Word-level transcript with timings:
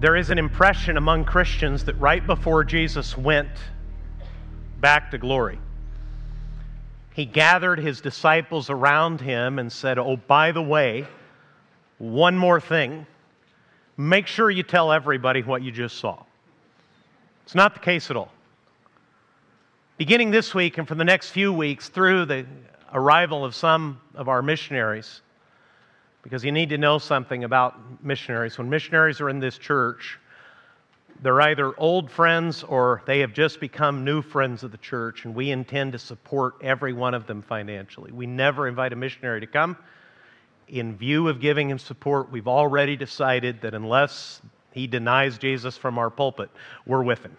There 0.00 0.14
is 0.14 0.30
an 0.30 0.38
impression 0.38 0.96
among 0.96 1.24
Christians 1.24 1.84
that 1.86 1.94
right 1.94 2.24
before 2.24 2.62
Jesus 2.62 3.18
went 3.18 3.48
back 4.80 5.10
to 5.10 5.18
glory, 5.18 5.58
he 7.14 7.24
gathered 7.24 7.80
his 7.80 8.00
disciples 8.00 8.70
around 8.70 9.20
him 9.20 9.58
and 9.58 9.72
said, 9.72 9.98
Oh, 9.98 10.16
by 10.16 10.52
the 10.52 10.62
way, 10.62 11.04
one 11.98 12.38
more 12.38 12.60
thing. 12.60 13.06
Make 13.96 14.28
sure 14.28 14.52
you 14.52 14.62
tell 14.62 14.92
everybody 14.92 15.42
what 15.42 15.62
you 15.62 15.72
just 15.72 15.96
saw. 15.96 16.22
It's 17.42 17.56
not 17.56 17.74
the 17.74 17.80
case 17.80 18.08
at 18.08 18.16
all. 18.16 18.30
Beginning 19.96 20.30
this 20.30 20.54
week 20.54 20.78
and 20.78 20.86
for 20.86 20.94
the 20.94 21.04
next 21.04 21.30
few 21.30 21.52
weeks, 21.52 21.88
through 21.88 22.26
the 22.26 22.46
arrival 22.92 23.44
of 23.44 23.52
some 23.52 24.00
of 24.14 24.28
our 24.28 24.42
missionaries, 24.42 25.22
because 26.22 26.44
you 26.44 26.52
need 26.52 26.68
to 26.70 26.78
know 26.78 26.98
something 26.98 27.44
about 27.44 28.04
missionaries. 28.04 28.58
When 28.58 28.68
missionaries 28.68 29.20
are 29.20 29.28
in 29.28 29.40
this 29.40 29.58
church, 29.58 30.18
they're 31.22 31.40
either 31.40 31.78
old 31.78 32.10
friends 32.10 32.62
or 32.62 33.02
they 33.06 33.20
have 33.20 33.32
just 33.32 33.60
become 33.60 34.04
new 34.04 34.22
friends 34.22 34.62
of 34.62 34.70
the 34.70 34.78
church, 34.78 35.24
and 35.24 35.34
we 35.34 35.50
intend 35.50 35.92
to 35.92 35.98
support 35.98 36.54
every 36.62 36.92
one 36.92 37.14
of 37.14 37.26
them 37.26 37.42
financially. 37.42 38.12
We 38.12 38.26
never 38.26 38.68
invite 38.68 38.92
a 38.92 38.96
missionary 38.96 39.40
to 39.40 39.46
come. 39.46 39.76
In 40.68 40.96
view 40.96 41.28
of 41.28 41.40
giving 41.40 41.70
him 41.70 41.78
support, 41.78 42.30
we've 42.30 42.48
already 42.48 42.96
decided 42.96 43.60
that 43.62 43.74
unless 43.74 44.42
he 44.72 44.86
denies 44.86 45.38
Jesus 45.38 45.76
from 45.76 45.98
our 45.98 46.10
pulpit, 46.10 46.50
we're 46.86 47.02
with 47.02 47.22
him. 47.22 47.36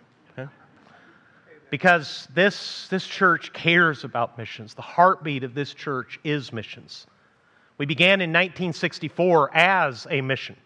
Because 1.69 2.27
this, 2.33 2.87
this 2.87 3.05
church 3.05 3.53
cares 3.53 4.03
about 4.03 4.37
missions. 4.37 4.73
The 4.73 4.81
heartbeat 4.81 5.43
of 5.43 5.53
this 5.53 5.73
church 5.73 6.19
is 6.23 6.51
missions. 6.51 7.05
We 7.79 7.85
began 7.85 8.19
in 8.19 8.31
1964 8.31 9.55
as 9.55 10.05
a 10.09 10.19
mission. 10.19 10.57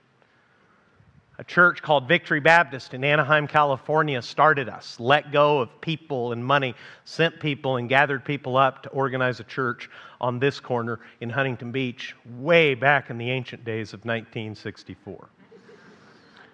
A 1.38 1.44
church 1.44 1.84
called 1.84 2.08
Victory 2.08 2.40
Baptist 2.40 2.96
in 2.96 3.04
Anaheim, 3.04 3.48
California 3.48 4.20
started 4.22 4.68
us, 4.68 5.00
let 5.00 5.32
go 5.32 5.60
of 5.60 5.80
people 5.80 6.32
and 6.32 6.44
money, 6.44 6.74
sent 7.06 7.40
people 7.40 7.78
and 7.78 7.88
gathered 7.88 8.26
people 8.26 8.58
up 8.58 8.82
to 8.84 8.90
organize 8.90 9.40
a 9.40 9.44
church 9.44 9.92
on 10.20 10.40
this 10.40 10.60
corner 10.60 11.00
in 11.22 11.30
Huntington 11.30 11.72
Beach, 11.72 12.16
way 12.40 12.74
back 12.74 13.12
in 13.12 13.20
the 13.20 13.30
ancient 13.30 13.64
days 13.64 13.94
of 13.94 14.00
1964. 14.00 15.30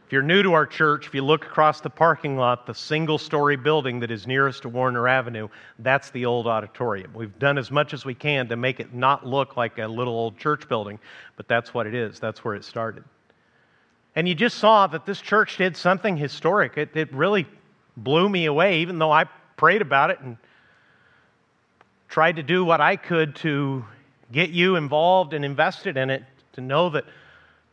If 0.09 0.13
you're 0.13 0.23
new 0.23 0.41
to 0.41 0.53
our 0.53 0.65
church, 0.65 1.05
if 1.05 1.13
you 1.13 1.23
look 1.23 1.45
across 1.45 1.81
the 1.81 1.89
parking 1.91 2.35
lot, 2.35 2.65
the 2.65 2.73
single 2.73 3.19
story 3.19 3.55
building 3.55 3.99
that 3.99 4.09
is 4.09 4.25
nearest 4.25 4.63
to 4.63 4.69
Warner 4.69 5.07
Avenue, 5.07 5.49
that's 5.77 6.09
the 6.09 6.25
old 6.25 6.47
auditorium. 6.47 7.13
We've 7.13 7.37
done 7.37 7.59
as 7.59 7.69
much 7.69 7.93
as 7.93 8.05
we 8.05 8.15
can 8.15 8.47
to 8.49 8.55
make 8.55 8.79
it 8.79 8.91
not 8.91 9.27
look 9.27 9.55
like 9.55 9.77
a 9.77 9.87
little 9.87 10.15
old 10.15 10.35
church 10.39 10.67
building, 10.67 10.97
but 11.35 11.47
that's 11.47 11.75
what 11.75 11.85
it 11.85 11.93
is. 11.93 12.19
That's 12.19 12.43
where 12.43 12.55
it 12.55 12.65
started. 12.65 13.03
And 14.15 14.27
you 14.27 14.33
just 14.33 14.57
saw 14.57 14.87
that 14.87 15.05
this 15.05 15.21
church 15.21 15.57
did 15.57 15.77
something 15.77 16.17
historic. 16.17 16.75
It, 16.75 16.89
it 16.95 17.13
really 17.13 17.45
blew 17.95 18.27
me 18.27 18.47
away, 18.47 18.79
even 18.79 18.97
though 18.97 19.11
I 19.11 19.25
prayed 19.57 19.83
about 19.83 20.09
it 20.09 20.19
and 20.21 20.37
tried 22.07 22.37
to 22.37 22.41
do 22.41 22.65
what 22.65 22.81
I 22.81 22.95
could 22.95 23.35
to 23.35 23.85
get 24.31 24.49
you 24.49 24.75
involved 24.75 25.35
and 25.35 25.45
invested 25.45 25.97
in 25.97 26.09
it, 26.09 26.23
to 26.53 26.61
know 26.61 26.89
that 26.89 27.05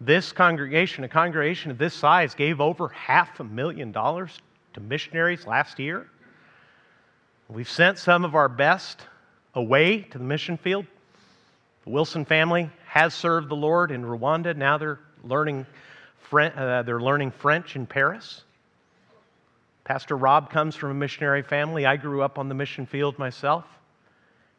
this 0.01 0.33
congregation, 0.33 1.05
a 1.05 1.09
congregation 1.09 1.71
of 1.71 1.79
this 1.79 1.95
size, 1.95 2.35
gave 2.35 2.61
over 2.61 2.89
half 2.89 3.41
a 3.41 3.45
million 3.45 3.93
dollars 3.93 4.39
to 4.75 4.81
missionaries 4.81 5.47
last 5.47 5.79
year. 5.79 6.07
We've 7.49 7.71
sent 7.71 7.99
some 7.99 8.25
of 8.25 8.35
our 8.35 8.49
best 8.49 9.01
away 9.55 10.03
to 10.03 10.19
the 10.19 10.25
mission 10.25 10.57
field. 10.57 10.87
The 11.85 11.91
Wilson 11.91 12.25
family 12.25 12.71
has 12.87 13.15
served 13.15 13.49
the 13.49 13.57
Lord 13.57 13.91
in 13.91 14.03
Rwanda. 14.03 14.55
Now 14.57 14.77
they're 14.77 14.99
learning 15.23 15.67
uh, 16.33 16.83
they're 16.83 17.01
learning 17.01 17.31
French 17.31 17.77
in 17.77 17.87
Paris. 17.87 18.43
Pastor 19.85 20.17
Rob 20.17 20.51
comes 20.51 20.75
from 20.75 20.91
a 20.91 20.95
missionary 20.95 21.43
family. 21.43 21.87
I 21.87 21.97
grew 21.97 22.21
up 22.21 22.39
on 22.39 22.49
the 22.49 22.55
mission 22.55 22.85
field 22.85 23.17
myself. 23.19 23.65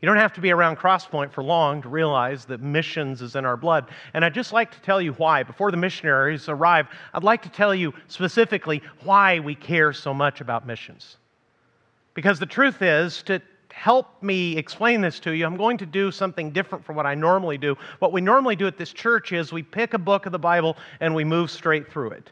You 0.02 0.06
don't 0.06 0.18
have 0.18 0.34
to 0.34 0.42
be 0.42 0.52
around 0.52 0.78
Crosspoint 0.78 1.32
for 1.32 1.44
long 1.44 1.82
to 1.82 1.90
realize 1.90 2.46
that 2.46 2.62
missions 2.62 3.22
is 3.22 3.36
in 3.36 3.46
our 3.46 3.58
blood. 3.58 3.90
And 4.14 4.24
I'd 4.24 4.34
just 4.34 4.54
like 4.54 4.72
to 4.72 4.82
tell 4.82 5.02
you 5.02 5.14
why. 5.14 5.42
Before 5.42 5.72
the 5.72 5.78
missionaries 5.78 6.50
arrive, 6.50 6.88
I'd 7.14 7.24
like 7.24 7.42
to 7.44 7.50
tell 7.50 7.74
you 7.74 7.94
specifically 8.08 8.84
why 9.04 9.40
we 9.40 9.56
care 9.56 9.94
so 9.94 10.14
much 10.14 10.40
about 10.40 10.68
missions. 10.68 11.18
Because 12.14 12.40
the 12.40 12.46
truth 12.46 12.82
is, 12.82 13.24
to, 13.24 13.42
help 13.78 14.24
me 14.24 14.58
explain 14.58 15.02
this 15.02 15.20
to 15.20 15.32
you, 15.32 15.46
I'm 15.46 15.56
going 15.56 15.78
to 15.78 15.86
do 15.86 16.12
something 16.12 16.50
different 16.50 16.84
from 16.84 16.96
what 16.96 17.06
I 17.06 17.14
normally 17.14 17.60
do. 17.60 17.78
What 18.00 18.12
we 18.12 18.22
normally 18.22 18.56
do 18.56 18.66
at 18.66 18.76
this 18.76 18.92
church 18.92 19.32
is 19.32 19.54
we 19.54 19.62
pick 19.62 19.94
a 19.94 20.00
book 20.00 20.26
of 20.26 20.32
the 20.32 20.40
Bible 20.40 20.78
and 21.00 21.14
we 21.14 21.24
move 21.24 21.52
straight 21.52 21.88
through 21.92 22.10
it. 22.12 22.32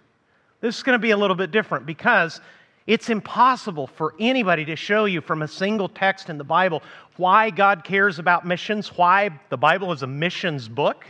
This 0.61 0.75
is 0.75 0.81
going 0.81 0.95
to 0.95 1.01
be 1.01 1.11
a 1.11 1.17
little 1.17 1.35
bit 1.35 1.51
different 1.51 1.85
because 1.85 2.41
it's 2.88 3.09
impossible 3.09 3.88
for 3.88 4.13
anybody 4.19 4.66
to 4.66 4.75
show 4.75 5.06
you 5.06 5.22
from 5.22 5.41
a 5.41 5.47
single 5.47 5.90
text 5.90 6.29
in 6.29 6.38
the 6.38 6.44
Bible 6.44 6.84
why 7.18 7.50
God 7.50 7.84
cares 7.84 8.19
about 8.19 8.46
missions, 8.46 8.90
why 8.96 9.29
the 9.50 9.57
Bible 9.57 9.91
is 9.91 10.03
a 10.03 10.07
missions 10.07 10.68
book 10.68 11.06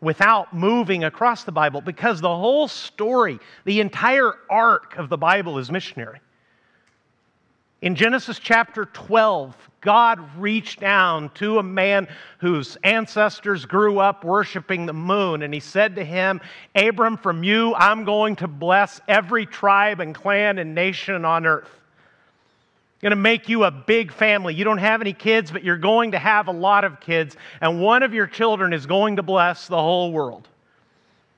without 0.00 0.52
moving 0.52 1.04
across 1.04 1.44
the 1.44 1.52
Bible 1.52 1.80
because 1.80 2.20
the 2.20 2.34
whole 2.34 2.66
story, 2.66 3.38
the 3.64 3.80
entire 3.80 4.32
arc 4.48 4.96
of 4.96 5.08
the 5.08 5.18
Bible 5.18 5.58
is 5.58 5.70
missionary. 5.70 6.20
In 7.82 7.94
Genesis 7.94 8.38
chapter 8.38 8.86
12, 8.86 9.69
God 9.80 10.20
reached 10.36 10.80
down 10.80 11.30
to 11.36 11.58
a 11.58 11.62
man 11.62 12.06
whose 12.38 12.76
ancestors 12.84 13.64
grew 13.64 13.98
up 13.98 14.24
worshiping 14.24 14.84
the 14.84 14.92
moon, 14.92 15.42
and 15.42 15.54
he 15.54 15.60
said 15.60 15.96
to 15.96 16.04
him, 16.04 16.40
Abram, 16.74 17.16
from 17.16 17.42
you 17.42 17.74
I'm 17.74 18.04
going 18.04 18.36
to 18.36 18.48
bless 18.48 19.00
every 19.08 19.46
tribe 19.46 20.00
and 20.00 20.14
clan 20.14 20.58
and 20.58 20.74
nation 20.74 21.24
on 21.24 21.46
earth. 21.46 21.70
I'm 21.72 23.00
going 23.00 23.10
to 23.10 23.16
make 23.16 23.48
you 23.48 23.64
a 23.64 23.70
big 23.70 24.12
family. 24.12 24.54
You 24.54 24.64
don't 24.64 24.78
have 24.78 25.00
any 25.00 25.14
kids, 25.14 25.50
but 25.50 25.64
you're 25.64 25.78
going 25.78 26.10
to 26.10 26.18
have 26.18 26.48
a 26.48 26.52
lot 26.52 26.84
of 26.84 27.00
kids, 27.00 27.36
and 27.62 27.80
one 27.80 28.02
of 28.02 28.12
your 28.12 28.26
children 28.26 28.74
is 28.74 28.84
going 28.84 29.16
to 29.16 29.22
bless 29.22 29.66
the 29.66 29.80
whole 29.80 30.12
world. 30.12 30.46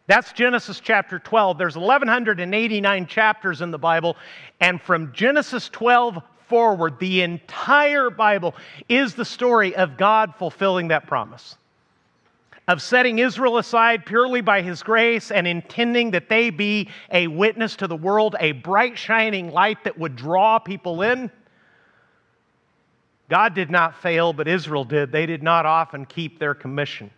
That's 0.09 0.33
Genesis 0.33 0.81
chapter 0.81 1.21
12. 1.21 1.59
There's 1.59 1.77
1189 1.77 3.07
chapters 3.07 3.63
in 3.63 3.71
the 3.71 3.79
Bible, 3.79 4.17
and 4.61 4.83
from 4.83 5.13
Genesis 5.13 5.69
12 5.69 6.21
forward, 6.53 6.99
the 6.99 7.23
entire 7.23 8.11
Bible 8.11 8.55
is 8.87 9.15
the 9.15 9.25
story 9.25 9.75
of 9.75 9.97
God 9.97 10.35
fulfilling 10.39 10.89
that 10.89 11.07
promise. 11.07 11.57
Of 12.69 12.83
setting 12.83 13.21
Israel 13.21 13.57
aside 13.57 14.05
purely 14.05 14.43
by 14.43 14.61
his 14.61 14.83
grace 14.83 15.31
and 15.31 15.47
intending 15.47 16.11
that 16.11 16.29
they 16.29 16.51
be 16.51 16.91
a 17.11 17.27
witness 17.27 17.77
to 17.77 17.87
the 17.87 17.97
world, 17.97 18.37
a 18.39 18.53
bright, 18.53 18.99
shining 18.99 19.51
light 19.51 19.83
that 19.85 19.99
would 19.99 20.15
draw 20.15 20.59
people 20.59 21.01
in. 21.01 21.31
God 23.31 23.55
did 23.55 23.71
not 23.71 24.03
fail, 24.03 24.35
but 24.35 24.47
Israel 24.47 24.85
did. 24.85 25.11
They 25.11 25.25
did 25.25 25.43
not 25.43 25.65
often 25.65 26.05
keep 26.05 26.39
their 26.39 26.53
commission. 26.53 27.11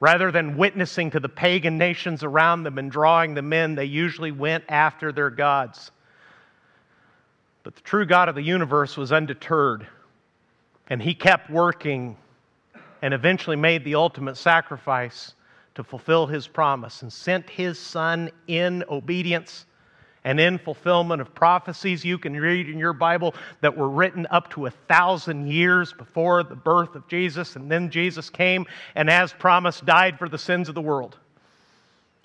Rather 0.00 0.32
than 0.32 0.56
witnessing 0.56 1.10
to 1.10 1.20
the 1.20 1.28
pagan 1.28 1.76
nations 1.76 2.24
around 2.24 2.62
them 2.62 2.78
and 2.78 2.90
drawing 2.90 3.34
them 3.34 3.52
in, 3.52 3.74
they 3.74 3.84
usually 3.84 4.32
went 4.32 4.64
after 4.70 5.12
their 5.12 5.28
gods. 5.28 5.90
But 7.62 7.74
the 7.74 7.82
true 7.82 8.06
God 8.06 8.28
of 8.28 8.34
the 8.34 8.42
universe 8.42 8.96
was 8.96 9.12
undeterred, 9.12 9.86
and 10.88 11.02
he 11.02 11.14
kept 11.14 11.50
working 11.50 12.16
and 13.02 13.14
eventually 13.14 13.56
made 13.56 13.84
the 13.84 13.94
ultimate 13.94 14.36
sacrifice 14.36 15.34
to 15.74 15.84
fulfill 15.84 16.26
his 16.26 16.46
promise 16.46 17.02
and 17.02 17.12
sent 17.12 17.48
his 17.48 17.78
son 17.78 18.30
in 18.46 18.84
obedience 18.88 19.66
and 20.24 20.38
in 20.38 20.58
fulfillment 20.58 21.20
of 21.20 21.34
prophecies 21.34 22.04
you 22.04 22.18
can 22.18 22.34
read 22.34 22.68
in 22.68 22.78
your 22.78 22.92
Bible 22.92 23.34
that 23.62 23.74
were 23.74 23.88
written 23.88 24.26
up 24.30 24.50
to 24.50 24.66
a 24.66 24.70
thousand 24.70 25.46
years 25.46 25.94
before 25.94 26.42
the 26.42 26.54
birth 26.54 26.94
of 26.94 27.08
Jesus. 27.08 27.56
And 27.56 27.70
then 27.70 27.90
Jesus 27.90 28.28
came 28.28 28.66
and, 28.94 29.08
as 29.08 29.32
promised, 29.32 29.86
died 29.86 30.18
for 30.18 30.28
the 30.28 30.36
sins 30.36 30.68
of 30.68 30.74
the 30.74 30.82
world 30.82 31.16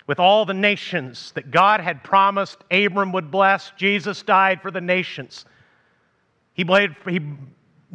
with 0.06 0.20
all 0.20 0.44
the 0.44 0.54
nations 0.54 1.32
that 1.32 1.50
God 1.50 1.80
had 1.80 2.04
promised 2.04 2.58
Abram 2.70 3.12
would 3.12 3.30
bless. 3.30 3.72
Jesus 3.76 4.22
died 4.22 4.62
for 4.62 4.70
the 4.70 4.80
nations. 4.80 5.44
He, 6.54 6.64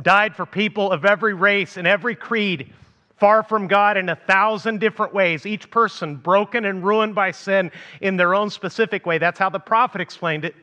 died 0.01 0.36
for 0.36 0.45
people 0.45 0.91
of 0.91 1.06
every 1.06 1.33
race 1.33 1.77
and 1.77 1.88
every 1.88 2.15
creed, 2.15 2.74
far 3.18 3.44
from 3.44 3.68
God 3.68 3.97
in 3.97 4.09
a 4.09 4.15
thousand 4.15 4.80
different 4.80 5.13
ways, 5.13 5.45
each 5.45 5.69
person 5.69 6.15
broken 6.15 6.65
and 6.65 6.83
ruined 6.83 7.13
by 7.13 7.31
sin 7.31 7.71
in 8.00 8.18
their 8.18 8.33
own 8.33 8.50
specific 8.50 9.06
way. 9.06 9.18
That's 9.18 9.38
how 9.38 9.50
the 9.50 9.59
prophet 9.59 10.01
explained 10.01 10.45
it. 10.45 10.56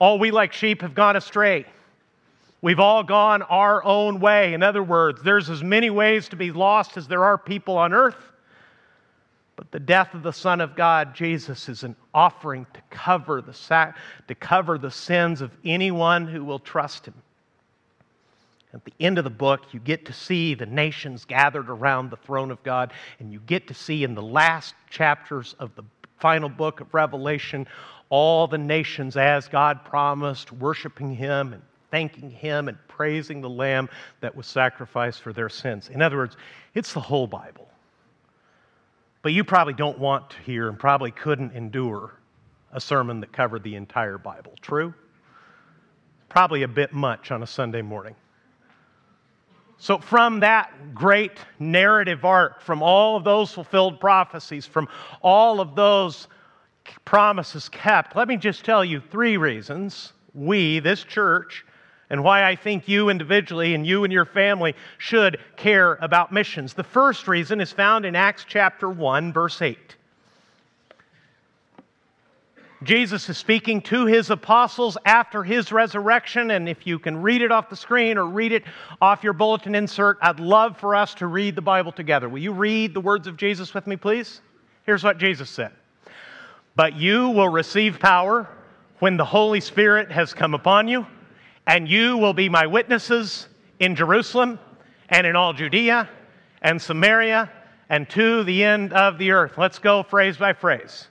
All 0.00 0.18
we 0.18 0.30
like 0.30 0.52
sheep 0.52 0.82
have 0.82 0.94
gone 0.94 1.16
astray. 1.16 1.66
We've 2.62 2.80
all 2.80 3.04
gone 3.04 3.42
our 3.42 3.84
own 3.84 4.18
way. 4.18 4.54
In 4.54 4.62
other 4.62 4.82
words, 4.82 5.22
there's 5.22 5.48
as 5.50 5.62
many 5.62 5.90
ways 5.90 6.28
to 6.30 6.36
be 6.36 6.50
lost 6.50 6.96
as 6.96 7.06
there 7.06 7.24
are 7.24 7.38
people 7.38 7.76
on 7.76 7.92
earth. 7.92 8.32
But 9.58 9.72
the 9.72 9.80
death 9.80 10.14
of 10.14 10.22
the 10.22 10.32
Son 10.32 10.60
of 10.60 10.76
God, 10.76 11.16
Jesus, 11.16 11.68
is 11.68 11.82
an 11.82 11.96
offering 12.14 12.64
to 12.74 12.80
cover 12.90 13.42
the, 13.42 13.52
sac- 13.52 13.98
to 14.28 14.34
cover 14.36 14.78
the 14.78 14.92
sins 14.92 15.40
of 15.40 15.50
anyone 15.64 16.28
who 16.28 16.44
will 16.44 16.60
trust 16.60 17.06
him. 17.06 17.14
At 18.72 18.84
the 18.84 18.92
end 19.00 19.18
of 19.18 19.24
the 19.24 19.30
book, 19.30 19.62
you 19.72 19.80
get 19.80 20.06
to 20.06 20.12
see 20.12 20.54
the 20.54 20.64
nations 20.64 21.24
gathered 21.24 21.68
around 21.68 22.10
the 22.10 22.16
throne 22.18 22.52
of 22.52 22.62
God, 22.62 22.92
and 23.18 23.32
you 23.32 23.40
get 23.40 23.66
to 23.66 23.74
see 23.74 24.04
in 24.04 24.14
the 24.14 24.22
last 24.22 24.76
chapters 24.90 25.56
of 25.58 25.74
the 25.74 25.82
final 26.20 26.48
book 26.48 26.78
of 26.78 26.94
Revelation, 26.94 27.66
all 28.10 28.46
the 28.46 28.58
nations, 28.58 29.16
as 29.16 29.48
God 29.48 29.84
promised, 29.84 30.52
worshiping 30.52 31.16
Him 31.16 31.52
and 31.52 31.62
thanking 31.90 32.30
Him 32.30 32.68
and 32.68 32.78
praising 32.86 33.40
the 33.40 33.50
Lamb 33.50 33.88
that 34.20 34.36
was 34.36 34.46
sacrificed 34.46 35.20
for 35.20 35.32
their 35.32 35.48
sins. 35.48 35.88
In 35.88 36.00
other 36.00 36.16
words, 36.16 36.36
it's 36.74 36.92
the 36.92 37.00
whole 37.00 37.26
Bible. 37.26 37.67
But 39.22 39.32
you 39.32 39.44
probably 39.44 39.74
don't 39.74 39.98
want 39.98 40.30
to 40.30 40.38
hear 40.38 40.68
and 40.68 40.78
probably 40.78 41.10
couldn't 41.10 41.52
endure 41.52 42.14
a 42.72 42.80
sermon 42.80 43.20
that 43.20 43.32
covered 43.32 43.62
the 43.62 43.74
entire 43.74 44.18
Bible. 44.18 44.54
True? 44.60 44.94
Probably 46.28 46.62
a 46.62 46.68
bit 46.68 46.92
much 46.92 47.30
on 47.30 47.42
a 47.42 47.46
Sunday 47.46 47.82
morning. 47.82 48.14
So, 49.80 49.98
from 49.98 50.40
that 50.40 50.94
great 50.94 51.38
narrative 51.60 52.24
arc, 52.24 52.60
from 52.60 52.82
all 52.82 53.16
of 53.16 53.22
those 53.22 53.52
fulfilled 53.52 54.00
prophecies, 54.00 54.66
from 54.66 54.88
all 55.22 55.60
of 55.60 55.76
those 55.76 56.26
promises 57.04 57.68
kept, 57.68 58.16
let 58.16 58.26
me 58.26 58.36
just 58.36 58.64
tell 58.64 58.84
you 58.84 59.00
three 59.00 59.36
reasons 59.36 60.12
we, 60.34 60.80
this 60.80 61.04
church, 61.04 61.64
and 62.10 62.24
why 62.24 62.44
I 62.44 62.56
think 62.56 62.88
you 62.88 63.10
individually 63.10 63.74
and 63.74 63.86
you 63.86 64.04
and 64.04 64.12
your 64.12 64.24
family 64.24 64.74
should 64.98 65.38
care 65.56 65.94
about 65.96 66.32
missions. 66.32 66.74
The 66.74 66.84
first 66.84 67.28
reason 67.28 67.60
is 67.60 67.72
found 67.72 68.04
in 68.04 68.16
Acts 68.16 68.44
chapter 68.48 68.88
1, 68.88 69.32
verse 69.32 69.60
8. 69.60 69.96
Jesus 72.84 73.28
is 73.28 73.36
speaking 73.36 73.82
to 73.82 74.06
his 74.06 74.30
apostles 74.30 74.96
after 75.04 75.42
his 75.42 75.72
resurrection, 75.72 76.52
and 76.52 76.68
if 76.68 76.86
you 76.86 77.00
can 77.00 77.20
read 77.20 77.42
it 77.42 77.50
off 77.50 77.68
the 77.68 77.76
screen 77.76 78.16
or 78.16 78.26
read 78.26 78.52
it 78.52 78.62
off 79.00 79.24
your 79.24 79.32
bulletin 79.32 79.74
insert, 79.74 80.16
I'd 80.22 80.38
love 80.38 80.78
for 80.78 80.94
us 80.94 81.12
to 81.14 81.26
read 81.26 81.56
the 81.56 81.62
Bible 81.62 81.90
together. 81.90 82.28
Will 82.28 82.38
you 82.38 82.52
read 82.52 82.94
the 82.94 83.00
words 83.00 83.26
of 83.26 83.36
Jesus 83.36 83.74
with 83.74 83.88
me, 83.88 83.96
please? 83.96 84.40
Here's 84.86 85.02
what 85.02 85.18
Jesus 85.18 85.50
said 85.50 85.72
But 86.76 86.94
you 86.94 87.30
will 87.30 87.48
receive 87.48 87.98
power 87.98 88.48
when 89.00 89.16
the 89.16 89.24
Holy 89.24 89.60
Spirit 89.60 90.12
has 90.12 90.32
come 90.32 90.54
upon 90.54 90.86
you, 90.86 91.04
and 91.68 91.86
you 91.86 92.16
will 92.16 92.32
be 92.32 92.48
my 92.48 92.66
witnesses 92.66 93.46
in 93.78 93.94
Jerusalem 93.94 94.58
and 95.10 95.26
in 95.26 95.36
all 95.36 95.52
Judea 95.52 96.08
and 96.62 96.80
Samaria 96.80 97.50
and 97.90 98.08
to 98.10 98.42
the 98.42 98.64
end 98.64 98.94
of 98.94 99.18
the 99.18 99.32
earth. 99.32 99.58
Let's 99.58 99.78
go 99.78 100.02
phrase 100.02 100.38
by 100.38 100.54
phrase. 100.54 101.08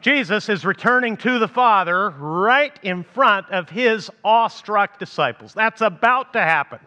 Jesus 0.00 0.48
is 0.48 0.64
returning 0.64 1.16
to 1.18 1.38
the 1.38 1.46
Father 1.46 2.10
right 2.10 2.76
in 2.82 3.04
front 3.04 3.48
of 3.50 3.70
his 3.70 4.10
awestruck 4.24 4.98
disciples. 4.98 5.54
That's 5.54 5.80
about 5.80 6.32
to 6.32 6.40
happen. 6.40 6.80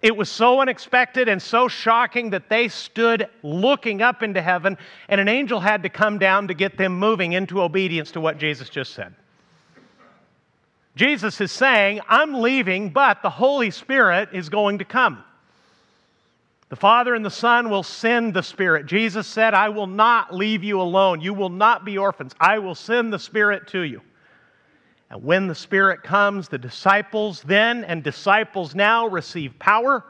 It 0.00 0.16
was 0.16 0.30
so 0.30 0.60
unexpected 0.60 1.28
and 1.28 1.40
so 1.40 1.68
shocking 1.68 2.30
that 2.30 2.48
they 2.48 2.68
stood 2.68 3.28
looking 3.42 4.00
up 4.00 4.22
into 4.22 4.40
heaven, 4.40 4.78
and 5.08 5.20
an 5.20 5.28
angel 5.28 5.60
had 5.60 5.82
to 5.82 5.90
come 5.90 6.18
down 6.18 6.48
to 6.48 6.54
get 6.54 6.78
them 6.78 6.98
moving 6.98 7.34
into 7.34 7.60
obedience 7.60 8.10
to 8.12 8.20
what 8.20 8.38
Jesus 8.38 8.70
just 8.70 8.94
said. 8.94 9.14
Jesus 10.94 11.40
is 11.40 11.50
saying, 11.50 12.00
I'm 12.08 12.34
leaving, 12.34 12.90
but 12.90 13.22
the 13.22 13.30
Holy 13.30 13.70
Spirit 13.70 14.30
is 14.32 14.48
going 14.48 14.78
to 14.78 14.84
come. 14.84 15.24
The 16.68 16.76
Father 16.76 17.14
and 17.14 17.24
the 17.24 17.30
Son 17.30 17.70
will 17.70 17.82
send 17.82 18.34
the 18.34 18.42
Spirit. 18.42 18.86
Jesus 18.86 19.26
said, 19.26 19.54
I 19.54 19.68
will 19.68 19.86
not 19.86 20.34
leave 20.34 20.64
you 20.64 20.80
alone. 20.80 21.20
You 21.20 21.34
will 21.34 21.50
not 21.50 21.84
be 21.84 21.98
orphans. 21.98 22.34
I 22.40 22.58
will 22.58 22.74
send 22.74 23.12
the 23.12 23.18
Spirit 23.18 23.68
to 23.68 23.80
you. 23.80 24.00
And 25.10 25.22
when 25.22 25.46
the 25.46 25.54
Spirit 25.54 26.02
comes, 26.02 26.48
the 26.48 26.58
disciples 26.58 27.42
then 27.42 27.84
and 27.84 28.02
disciples 28.02 28.74
now 28.74 29.06
receive 29.06 29.58
power, 29.58 30.04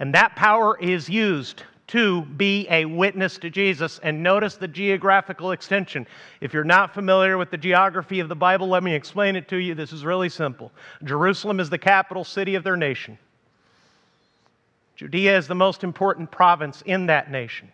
and 0.00 0.14
that 0.14 0.34
power 0.34 0.76
is 0.80 1.08
used 1.08 1.62
to 1.92 2.22
be 2.22 2.66
a 2.70 2.86
witness 2.86 3.36
to 3.36 3.50
Jesus. 3.50 4.00
And 4.02 4.22
notice 4.22 4.56
the 4.56 4.66
geographical 4.66 5.52
extension. 5.52 6.06
If 6.40 6.54
you're 6.54 6.64
not 6.64 6.94
familiar 6.94 7.36
with 7.36 7.50
the 7.50 7.58
geography 7.58 8.20
of 8.20 8.30
the 8.30 8.34
Bible, 8.34 8.68
let 8.68 8.82
me 8.82 8.94
explain 8.94 9.36
it 9.36 9.46
to 9.48 9.58
you. 9.58 9.74
This 9.74 9.92
is 9.92 10.02
really 10.02 10.30
simple 10.30 10.72
Jerusalem 11.04 11.60
is 11.60 11.68
the 11.68 11.78
capital 11.78 12.24
city 12.24 12.54
of 12.54 12.64
their 12.64 12.76
nation. 12.76 13.18
Judea 14.96 15.36
is 15.36 15.46
the 15.46 15.54
most 15.54 15.84
important 15.84 16.30
province 16.30 16.82
in 16.86 17.06
that 17.06 17.30
nation. 17.30 17.70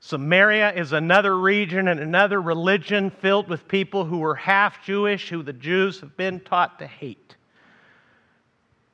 Samaria 0.00 0.74
is 0.74 0.92
another 0.92 1.38
region 1.38 1.88
and 1.88 1.98
another 1.98 2.42
religion 2.42 3.08
filled 3.08 3.48
with 3.48 3.68
people 3.68 4.04
who 4.04 4.18
were 4.18 4.34
half 4.34 4.84
Jewish, 4.84 5.30
who 5.30 5.42
the 5.42 5.52
Jews 5.54 6.00
have 6.00 6.14
been 6.16 6.40
taught 6.40 6.78
to 6.80 6.86
hate. 6.86 7.36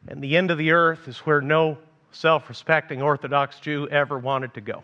And 0.06 0.23
the 0.23 0.37
end 0.37 0.53
of 0.53 0.59
the 0.59 0.71
earth 0.71 1.09
is 1.09 1.19
where 1.19 1.41
no 1.41 1.79
self 2.19 2.49
respecting 2.49 3.00
Orthodox 3.00 3.61
Jew 3.61 3.87
ever 3.91 4.19
wanted 4.19 4.53
to 4.55 4.61
go. 4.61 4.82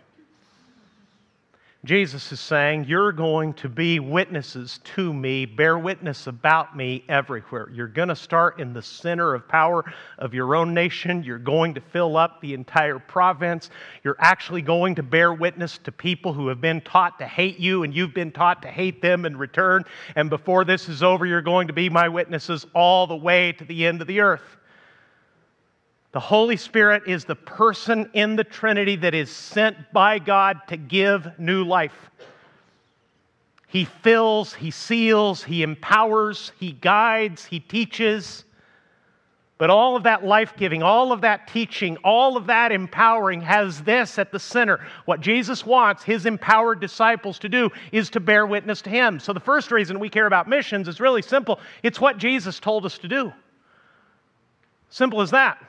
Jesus 1.83 2.31
is 2.31 2.39
saying, 2.39 2.85
You're 2.85 3.11
going 3.11 3.53
to 3.55 3.67
be 3.67 3.99
witnesses 3.99 4.79
to 4.95 5.13
me, 5.13 5.45
bear 5.45 5.77
witness 5.77 6.27
about 6.27 6.77
me 6.77 7.03
everywhere. 7.09 7.69
You're 7.73 7.89
going 7.89 8.07
to 8.07 8.15
start 8.15 8.61
in 8.61 8.71
the 8.71 8.81
center 8.81 9.35
of 9.35 9.49
power 9.49 9.83
of 10.17 10.33
your 10.33 10.55
own 10.55 10.73
nation. 10.73 11.23
You're 11.23 11.37
going 11.37 11.73
to 11.73 11.81
fill 11.81 12.15
up 12.15 12.39
the 12.39 12.53
entire 12.53 12.99
province. 12.99 13.69
You're 14.05 14.15
actually 14.19 14.61
going 14.61 14.95
to 14.95 15.03
bear 15.03 15.33
witness 15.33 15.77
to 15.79 15.91
people 15.91 16.31
who 16.31 16.47
have 16.47 16.61
been 16.61 16.79
taught 16.79 17.19
to 17.19 17.27
hate 17.27 17.59
you, 17.59 17.83
and 17.83 17.93
you've 17.93 18.13
been 18.13 18.31
taught 18.31 18.61
to 18.61 18.69
hate 18.69 19.01
them 19.01 19.25
in 19.25 19.35
return. 19.35 19.83
And 20.15 20.29
before 20.29 20.63
this 20.63 20.87
is 20.87 21.03
over, 21.03 21.25
you're 21.25 21.41
going 21.41 21.67
to 21.67 21.73
be 21.73 21.89
my 21.89 22.07
witnesses 22.07 22.65
all 22.73 23.05
the 23.05 23.15
way 23.15 23.51
to 23.51 23.65
the 23.65 23.85
end 23.85 23.99
of 23.99 24.07
the 24.07 24.21
earth. 24.21 24.57
The 26.15 26.21
Holy 26.21 26.55
Spirit 26.55 27.03
is 27.07 27.25
the 27.25 27.35
person 27.35 28.09
in 28.13 28.37
the 28.37 28.45
Trinity 28.45 28.95
that 28.95 29.13
is 29.13 29.29
sent 29.29 29.75
by 29.91 30.17
God 30.17 30.61
to 30.69 30.77
give 30.77 31.27
new 31.37 31.65
life. 31.65 32.09
He 33.67 33.83
fills, 33.83 34.53
He 34.53 34.71
seals, 34.71 35.43
He 35.43 35.61
empowers, 35.61 36.53
He 36.57 36.71
guides, 36.71 37.43
He 37.43 37.59
teaches. 37.59 38.45
But 39.57 39.69
all 39.69 39.97
of 39.97 40.03
that 40.03 40.23
life 40.23 40.53
giving, 40.55 40.81
all 40.81 41.11
of 41.11 41.19
that 41.19 41.49
teaching, 41.49 41.97
all 41.97 42.37
of 42.37 42.47
that 42.47 42.71
empowering 42.71 43.41
has 43.41 43.81
this 43.81 44.17
at 44.17 44.31
the 44.31 44.39
center. 44.39 44.87
What 45.03 45.19
Jesus 45.19 45.65
wants 45.65 46.01
his 46.01 46.25
empowered 46.25 46.79
disciples 46.79 47.37
to 47.39 47.49
do 47.49 47.69
is 47.91 48.09
to 48.11 48.21
bear 48.21 48.47
witness 48.47 48.81
to 48.83 48.89
him. 48.89 49.19
So 49.19 49.33
the 49.33 49.41
first 49.41 49.69
reason 49.69 49.99
we 49.99 50.07
care 50.07 50.27
about 50.27 50.47
missions 50.47 50.87
is 50.87 51.01
really 51.01 51.21
simple 51.21 51.59
it's 51.83 51.99
what 51.99 52.17
Jesus 52.17 52.61
told 52.61 52.85
us 52.85 52.97
to 52.99 53.09
do. 53.09 53.33
Simple 54.89 55.19
as 55.19 55.31
that. 55.31 55.61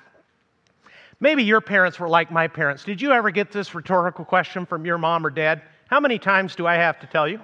Maybe 1.19 1.43
your 1.43 1.61
parents 1.61 1.99
were 1.99 2.09
like 2.09 2.31
my 2.31 2.47
parents. 2.47 2.85
Did 2.85 3.01
you 3.01 3.13
ever 3.13 3.31
get 3.31 3.51
this 3.51 3.75
rhetorical 3.75 4.25
question 4.25 4.67
from 4.67 4.85
your 4.85 4.99
mom 4.99 5.25
or 5.25 5.31
dad? 5.31 5.63
How 5.89 6.01
many 6.01 6.19
times 6.19 6.55
do 6.55 6.67
I 6.67 6.75
have 6.75 7.01
to 7.01 7.07
tell 7.07 7.27
you? 7.27 7.41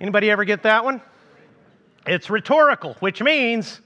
Anybody 0.00 0.30
ever 0.30 0.44
get 0.44 0.62
that 0.64 0.84
one? 0.84 1.00
It's 2.06 2.30
rhetorical, 2.30 2.94
which 3.00 3.22
means 3.22 3.80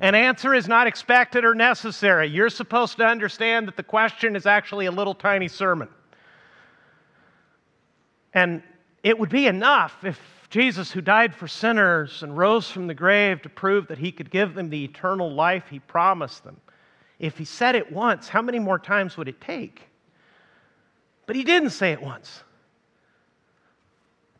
an 0.00 0.14
answer 0.14 0.54
is 0.54 0.66
not 0.66 0.86
expected 0.86 1.44
or 1.44 1.54
necessary. 1.54 2.26
You're 2.26 2.50
supposed 2.50 2.96
to 2.96 3.06
understand 3.06 3.68
that 3.68 3.76
the 3.76 3.82
question 3.82 4.34
is 4.34 4.46
actually 4.46 4.86
a 4.86 4.90
little 4.90 5.14
tiny 5.14 5.48
sermon. 5.48 5.88
And 8.32 8.62
it 9.02 9.18
would 9.18 9.28
be 9.28 9.46
enough 9.46 10.04
if 10.04 10.18
Jesus, 10.50 10.90
who 10.90 11.00
died 11.00 11.34
for 11.34 11.46
sinners 11.46 12.22
and 12.22 12.36
rose 12.36 12.68
from 12.70 12.88
the 12.88 12.94
grave 12.94 13.40
to 13.42 13.48
prove 13.48 13.86
that 13.86 13.98
he 13.98 14.10
could 14.10 14.30
give 14.30 14.54
them 14.54 14.68
the 14.68 14.84
eternal 14.84 15.32
life 15.32 15.64
he 15.70 15.78
promised 15.78 16.42
them, 16.42 16.60
if 17.20 17.36
he 17.38 17.44
said 17.44 17.76
it 17.76 17.92
once, 17.92 18.28
how 18.28 18.42
many 18.42 18.58
more 18.58 18.78
times 18.78 19.16
would 19.16 19.28
it 19.28 19.40
take? 19.40 19.82
But 21.26 21.36
he 21.36 21.44
didn't 21.44 21.70
say 21.70 21.92
it 21.92 22.02
once. 22.02 22.42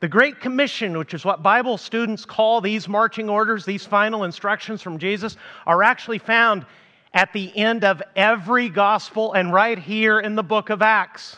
The 0.00 0.08
Great 0.08 0.40
Commission, 0.40 0.96
which 0.96 1.12
is 1.12 1.24
what 1.24 1.42
Bible 1.42 1.76
students 1.76 2.24
call 2.24 2.62
these 2.62 2.88
marching 2.88 3.28
orders, 3.28 3.66
these 3.66 3.84
final 3.84 4.24
instructions 4.24 4.80
from 4.80 4.98
Jesus, 4.98 5.36
are 5.66 5.82
actually 5.82 6.18
found 6.18 6.64
at 7.12 7.32
the 7.34 7.54
end 7.56 7.84
of 7.84 8.02
every 8.16 8.70
gospel 8.70 9.34
and 9.34 9.52
right 9.52 9.78
here 9.78 10.18
in 10.18 10.34
the 10.34 10.42
book 10.42 10.70
of 10.70 10.80
Acts. 10.80 11.36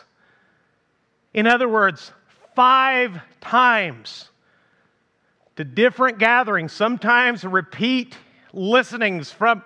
In 1.33 1.45
other 1.45 1.67
words, 1.67 2.13
five 2.55 3.19
times 3.41 4.29
to 5.57 5.65
different 5.65 6.19
gatherings, 6.19 6.71
sometimes 6.71 7.43
repeat 7.43 8.17
listenings 8.53 9.29
from 9.29 9.61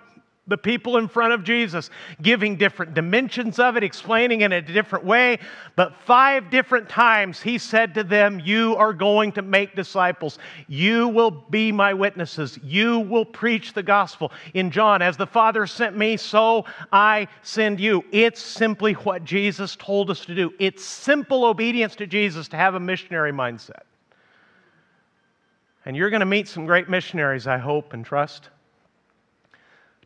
the 0.48 0.56
people 0.56 0.96
in 0.96 1.08
front 1.08 1.32
of 1.32 1.44
Jesus, 1.44 1.90
giving 2.22 2.56
different 2.56 2.94
dimensions 2.94 3.58
of 3.58 3.76
it, 3.76 3.84
explaining 3.84 4.40
in 4.40 4.52
a 4.52 4.62
different 4.62 5.04
way. 5.04 5.38
But 5.76 5.94
five 6.04 6.50
different 6.50 6.88
times 6.88 7.40
he 7.40 7.58
said 7.58 7.94
to 7.94 8.04
them, 8.04 8.40
You 8.40 8.74
are 8.76 8.92
going 8.92 9.32
to 9.32 9.42
make 9.42 9.76
disciples. 9.76 10.38
You 10.66 11.08
will 11.08 11.30
be 11.30 11.70
my 11.70 11.94
witnesses. 11.94 12.58
You 12.62 13.00
will 13.00 13.24
preach 13.24 13.74
the 13.74 13.82
gospel. 13.82 14.32
In 14.54 14.70
John, 14.70 15.02
as 15.02 15.16
the 15.16 15.26
Father 15.26 15.66
sent 15.66 15.96
me, 15.96 16.16
so 16.16 16.64
I 16.90 17.28
send 17.42 17.78
you. 17.78 18.04
It's 18.10 18.40
simply 18.40 18.94
what 18.94 19.24
Jesus 19.24 19.76
told 19.76 20.10
us 20.10 20.24
to 20.24 20.34
do. 20.34 20.52
It's 20.58 20.84
simple 20.84 21.44
obedience 21.44 21.94
to 21.96 22.06
Jesus 22.06 22.48
to 22.48 22.56
have 22.56 22.74
a 22.74 22.80
missionary 22.80 23.32
mindset. 23.32 23.82
And 25.84 25.96
you're 25.96 26.10
going 26.10 26.20
to 26.20 26.26
meet 26.26 26.48
some 26.48 26.66
great 26.66 26.88
missionaries, 26.88 27.46
I 27.46 27.58
hope 27.58 27.92
and 27.92 28.04
trust. 28.04 28.50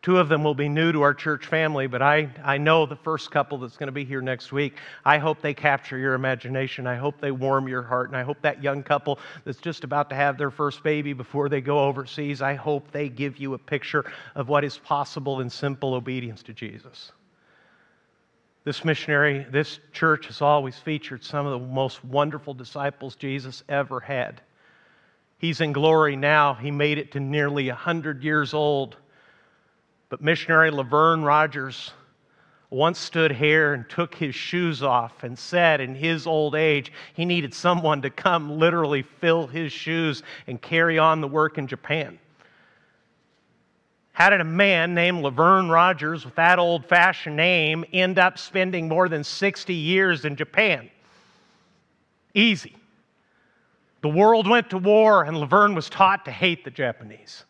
Two 0.02 0.18
of 0.18 0.28
them 0.28 0.42
will 0.42 0.54
be 0.54 0.68
new 0.68 0.90
to 0.90 1.02
our 1.02 1.14
church 1.14 1.46
family, 1.46 1.86
but 1.86 2.02
I, 2.02 2.28
I 2.42 2.58
know 2.58 2.86
the 2.86 2.96
first 2.96 3.30
couple 3.30 3.58
that's 3.58 3.76
going 3.76 3.86
to 3.86 3.92
be 3.92 4.04
here 4.04 4.20
next 4.20 4.50
week. 4.50 4.74
I 5.04 5.18
hope 5.18 5.40
they 5.40 5.54
capture 5.54 5.96
your 5.96 6.14
imagination. 6.14 6.88
I 6.88 6.96
hope 6.96 7.20
they 7.20 7.30
warm 7.30 7.68
your 7.68 7.84
heart. 7.84 8.08
And 8.08 8.16
I 8.16 8.24
hope 8.24 8.42
that 8.42 8.64
young 8.64 8.82
couple 8.82 9.20
that's 9.44 9.60
just 9.60 9.84
about 9.84 10.10
to 10.10 10.16
have 10.16 10.38
their 10.38 10.50
first 10.50 10.82
baby 10.82 11.12
before 11.12 11.48
they 11.48 11.60
go 11.60 11.78
overseas, 11.78 12.42
I 12.42 12.54
hope 12.54 12.90
they 12.90 13.08
give 13.08 13.38
you 13.38 13.54
a 13.54 13.58
picture 13.58 14.04
of 14.34 14.48
what 14.48 14.64
is 14.64 14.76
possible 14.76 15.40
in 15.40 15.48
simple 15.48 15.94
obedience 15.94 16.42
to 16.44 16.52
Jesus. 16.52 17.12
This 18.64 18.84
missionary, 18.84 19.46
this 19.50 19.78
church 19.92 20.26
has 20.26 20.42
always 20.42 20.76
featured 20.76 21.22
some 21.22 21.46
of 21.46 21.60
the 21.60 21.66
most 21.66 22.04
wonderful 22.04 22.54
disciples 22.54 23.14
Jesus 23.14 23.62
ever 23.68 24.00
had. 24.00 24.40
He's 25.38 25.60
in 25.60 25.72
glory 25.72 26.16
now. 26.16 26.54
He 26.54 26.72
made 26.72 26.98
it 26.98 27.12
to 27.12 27.20
nearly 27.20 27.68
100 27.68 28.24
years 28.24 28.52
old. 28.52 28.96
But 30.12 30.20
missionary 30.20 30.70
Laverne 30.70 31.22
Rogers 31.22 31.92
once 32.68 32.98
stood 32.98 33.32
here 33.32 33.72
and 33.72 33.88
took 33.88 34.14
his 34.14 34.34
shoes 34.34 34.82
off 34.82 35.24
and 35.24 35.38
said 35.38 35.80
in 35.80 35.94
his 35.94 36.26
old 36.26 36.54
age 36.54 36.92
he 37.14 37.24
needed 37.24 37.54
someone 37.54 38.02
to 38.02 38.10
come 38.10 38.58
literally 38.58 39.00
fill 39.00 39.46
his 39.46 39.72
shoes 39.72 40.22
and 40.46 40.60
carry 40.60 40.98
on 40.98 41.22
the 41.22 41.28
work 41.28 41.56
in 41.56 41.66
Japan. 41.66 42.18
How 44.12 44.28
did 44.28 44.42
a 44.42 44.44
man 44.44 44.94
named 44.94 45.22
Laverne 45.22 45.70
Rogers 45.70 46.26
with 46.26 46.34
that 46.34 46.58
old 46.58 46.84
fashioned 46.84 47.36
name 47.36 47.82
end 47.94 48.18
up 48.18 48.36
spending 48.36 48.88
more 48.88 49.08
than 49.08 49.24
60 49.24 49.72
years 49.72 50.26
in 50.26 50.36
Japan? 50.36 50.90
Easy. 52.34 52.76
The 54.02 54.10
world 54.10 54.46
went 54.46 54.68
to 54.68 54.76
war, 54.76 55.22
and 55.24 55.38
Laverne 55.38 55.74
was 55.74 55.88
taught 55.88 56.26
to 56.26 56.30
hate 56.30 56.64
the 56.64 56.70
Japanese. 56.70 57.46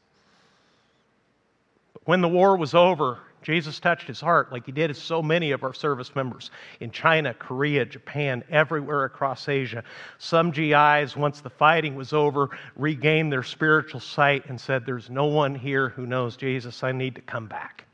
When 2.05 2.21
the 2.21 2.29
war 2.29 2.57
was 2.57 2.75
over, 2.75 3.19
Jesus 3.43 3.81
touched 3.81 4.07
his 4.07 4.21
heart 4.21 4.53
like 4.53 4.67
he 4.67 4.73
did 4.73 4.97
so 4.97 5.23
many 5.23 5.51
of 5.51 5.65
our 5.65 5.75
service 5.75 6.15
members 6.15 6.51
in 6.81 6.91
China, 6.91 7.35
Korea, 7.35 7.85
Japan, 7.85 8.45
everywhere 8.51 9.05
across 9.05 9.49
Asia. 9.49 9.85
Some 10.19 10.53
GIs, 10.53 11.17
once 11.17 11.41
the 11.41 11.51
fighting 11.51 11.97
was 11.97 12.13
over, 12.13 12.51
regained 12.77 13.33
their 13.33 13.43
spiritual 13.43 14.01
sight 14.01 14.47
and 14.49 14.61
said, 14.61 14.87
There's 14.87 15.11
no 15.11 15.27
one 15.27 15.55
here 15.55 15.89
who 15.91 16.07
knows 16.07 16.37
Jesus. 16.37 16.83
I 16.83 16.93
need 16.93 17.17
to 17.17 17.21
come 17.21 17.47
back. 17.47 17.85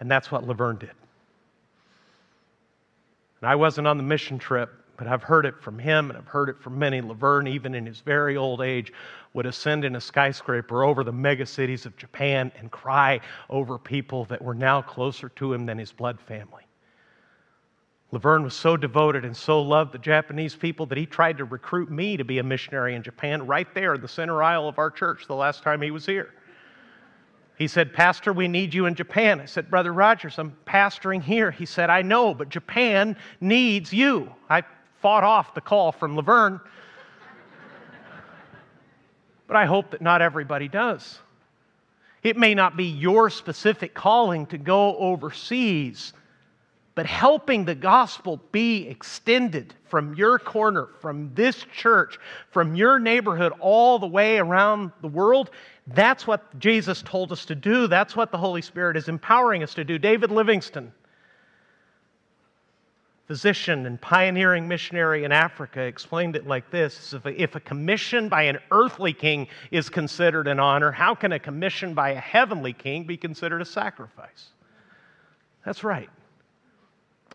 And 0.00 0.10
that's 0.10 0.30
what 0.30 0.46
Laverne 0.46 0.78
did. 0.78 0.92
And 3.40 3.50
I 3.50 3.56
wasn't 3.56 3.86
on 3.86 3.96
the 3.96 4.02
mission 4.02 4.38
trip, 4.38 4.70
but 4.96 5.06
I've 5.06 5.22
heard 5.22 5.46
it 5.46 5.60
from 5.60 5.78
him 5.78 6.10
and 6.10 6.18
I've 6.18 6.26
heard 6.26 6.48
it 6.48 6.60
from 6.60 6.78
many. 6.78 7.00
Laverne, 7.00 7.46
even 7.46 7.74
in 7.74 7.86
his 7.86 8.00
very 8.00 8.36
old 8.36 8.60
age, 8.60 8.92
would 9.32 9.46
ascend 9.46 9.84
in 9.84 9.96
a 9.96 10.00
skyscraper 10.00 10.84
over 10.84 11.02
the 11.02 11.12
megacities 11.12 11.86
of 11.86 11.96
Japan 11.96 12.52
and 12.58 12.70
cry 12.70 13.20
over 13.50 13.78
people 13.78 14.24
that 14.26 14.40
were 14.40 14.54
now 14.54 14.80
closer 14.80 15.28
to 15.30 15.52
him 15.52 15.66
than 15.66 15.78
his 15.78 15.92
blood 15.92 16.20
family. 16.20 16.62
Laverne 18.12 18.44
was 18.44 18.54
so 18.54 18.76
devoted 18.76 19.24
and 19.24 19.36
so 19.36 19.60
loved 19.60 19.90
the 19.90 19.98
Japanese 19.98 20.54
people 20.54 20.86
that 20.86 20.96
he 20.96 21.04
tried 21.04 21.36
to 21.38 21.44
recruit 21.44 21.90
me 21.90 22.16
to 22.16 22.24
be 22.24 22.38
a 22.38 22.44
missionary 22.44 22.94
in 22.94 23.02
Japan 23.02 23.44
right 23.44 23.66
there 23.74 23.94
in 23.94 24.00
the 24.00 24.08
center 24.08 24.40
aisle 24.40 24.68
of 24.68 24.78
our 24.78 24.90
church 24.90 25.26
the 25.26 25.34
last 25.34 25.64
time 25.64 25.82
he 25.82 25.90
was 25.90 26.06
here. 26.06 26.32
He 27.56 27.68
said, 27.68 27.92
Pastor, 27.92 28.32
we 28.32 28.48
need 28.48 28.74
you 28.74 28.86
in 28.86 28.94
Japan. 28.94 29.40
I 29.40 29.44
said, 29.46 29.70
Brother 29.70 29.92
Rogers, 29.92 30.38
I'm 30.38 30.56
pastoring 30.66 31.22
here. 31.22 31.50
He 31.52 31.66
said, 31.66 31.88
I 31.88 32.02
know, 32.02 32.34
but 32.34 32.48
Japan 32.48 33.16
needs 33.40 33.92
you. 33.92 34.32
I 34.50 34.62
fought 35.04 35.22
off 35.22 35.52
the 35.52 35.60
call 35.60 35.92
from 35.92 36.16
Laverne 36.16 36.58
but 39.46 39.56
I 39.56 39.66
hope 39.66 39.90
that 39.90 40.00
not 40.00 40.22
everybody 40.22 40.68
does. 40.68 41.18
It 42.22 42.36
may 42.36 42.54
not 42.54 42.76
be 42.76 42.86
your 42.86 43.28
specific 43.28 43.92
calling 43.92 44.46
to 44.46 44.58
go 44.58 44.96
overseas, 44.96 46.14
but 46.94 47.04
helping 47.04 47.64
the 47.64 47.74
gospel 47.74 48.40
be 48.50 48.88
extended 48.88 49.74
from 49.84 50.14
your 50.14 50.38
corner, 50.38 50.88
from 51.00 51.34
this 51.34 51.66
church, 51.76 52.18
from 52.50 52.74
your 52.74 52.98
neighborhood, 52.98 53.52
all 53.60 53.98
the 53.98 54.06
way 54.06 54.38
around 54.38 54.92
the 55.02 55.08
world, 55.08 55.50
that's 55.88 56.26
what 56.26 56.58
Jesus 56.58 57.02
told 57.02 57.30
us 57.30 57.44
to 57.44 57.54
do. 57.54 57.86
That's 57.88 58.16
what 58.16 58.32
the 58.32 58.38
Holy 58.38 58.62
Spirit 58.62 58.96
is 58.96 59.08
empowering 59.08 59.62
us 59.62 59.74
to 59.74 59.84
do. 59.84 59.98
David 59.98 60.30
Livingstone 60.30 60.92
physician 63.26 63.86
and 63.86 64.00
pioneering 64.00 64.68
missionary 64.68 65.24
in 65.24 65.32
Africa, 65.32 65.80
explained 65.80 66.36
it 66.36 66.46
like 66.46 66.70
this 66.70 67.14
if 67.24 67.54
a, 67.54 67.60
commission 67.60 68.28
by 68.28 68.42
an 68.42 68.58
earthly 68.70 69.12
king 69.12 69.48
is 69.70 69.88
considered 69.88 70.46
an 70.46 70.60
honor, 70.60 70.90
how 70.90 71.14
can 71.14 71.32
a 71.32 71.38
commission 71.38 71.94
by 71.94 72.10
a 72.10 72.20
heavenly 72.20 72.72
king 72.72 73.04
be 73.04 73.16
considered 73.16 73.62
a 73.62 73.64
sacrifice? 73.64 74.50
That's 75.64 75.82
right. 75.82 76.10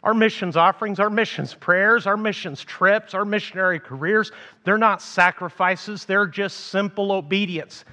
Our 0.03 0.13
missions 0.13 0.55
offerings, 0.55 0.99
our 0.99 1.09
missions 1.09 1.53
prayers, 1.53 2.07
our 2.07 2.15
missions 2.15 2.63
trips, 2.63 3.13
our 3.13 3.25
missionary 3.25 3.79
careers, 3.79 4.31
they're 4.63 4.77
not 4.77 5.01
sacrifices, 5.01 6.05
they're 6.05 6.27
just 6.27 6.67
simple 6.67 7.11
obedience 7.11 7.83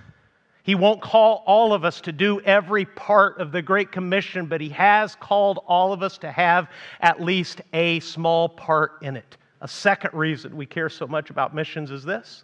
he 0.67 0.75
won't 0.75 1.01
call 1.01 1.45
all 1.47 1.73
of 1.73 1.85
us 1.85 2.01
to 2.01 2.13
do 2.13 2.41
every 2.41 2.87
part 2.87 3.39
of 3.39 3.53
the 3.53 3.63
Great 3.63 3.93
Commission, 3.93 4.47
but 4.47 4.61
He 4.61 4.71
has 4.71 5.15
called 5.15 5.61
all 5.69 5.93
of 5.93 6.03
us 6.03 6.19
to 6.19 6.33
have 6.33 6.69
at 7.01 7.23
least 7.23 7.61
a 7.73 8.01
small 8.01 8.49
part 8.49 8.95
in 9.01 9.17
it. 9.17 9.37
A 9.61 9.69
second 9.69 10.13
reason 10.13 10.57
we 10.57 10.67
care 10.67 10.89
so 10.89 11.07
much 11.07 11.31
about 11.31 11.55
missions 11.55 11.93
is 11.93 12.03
this 12.03 12.43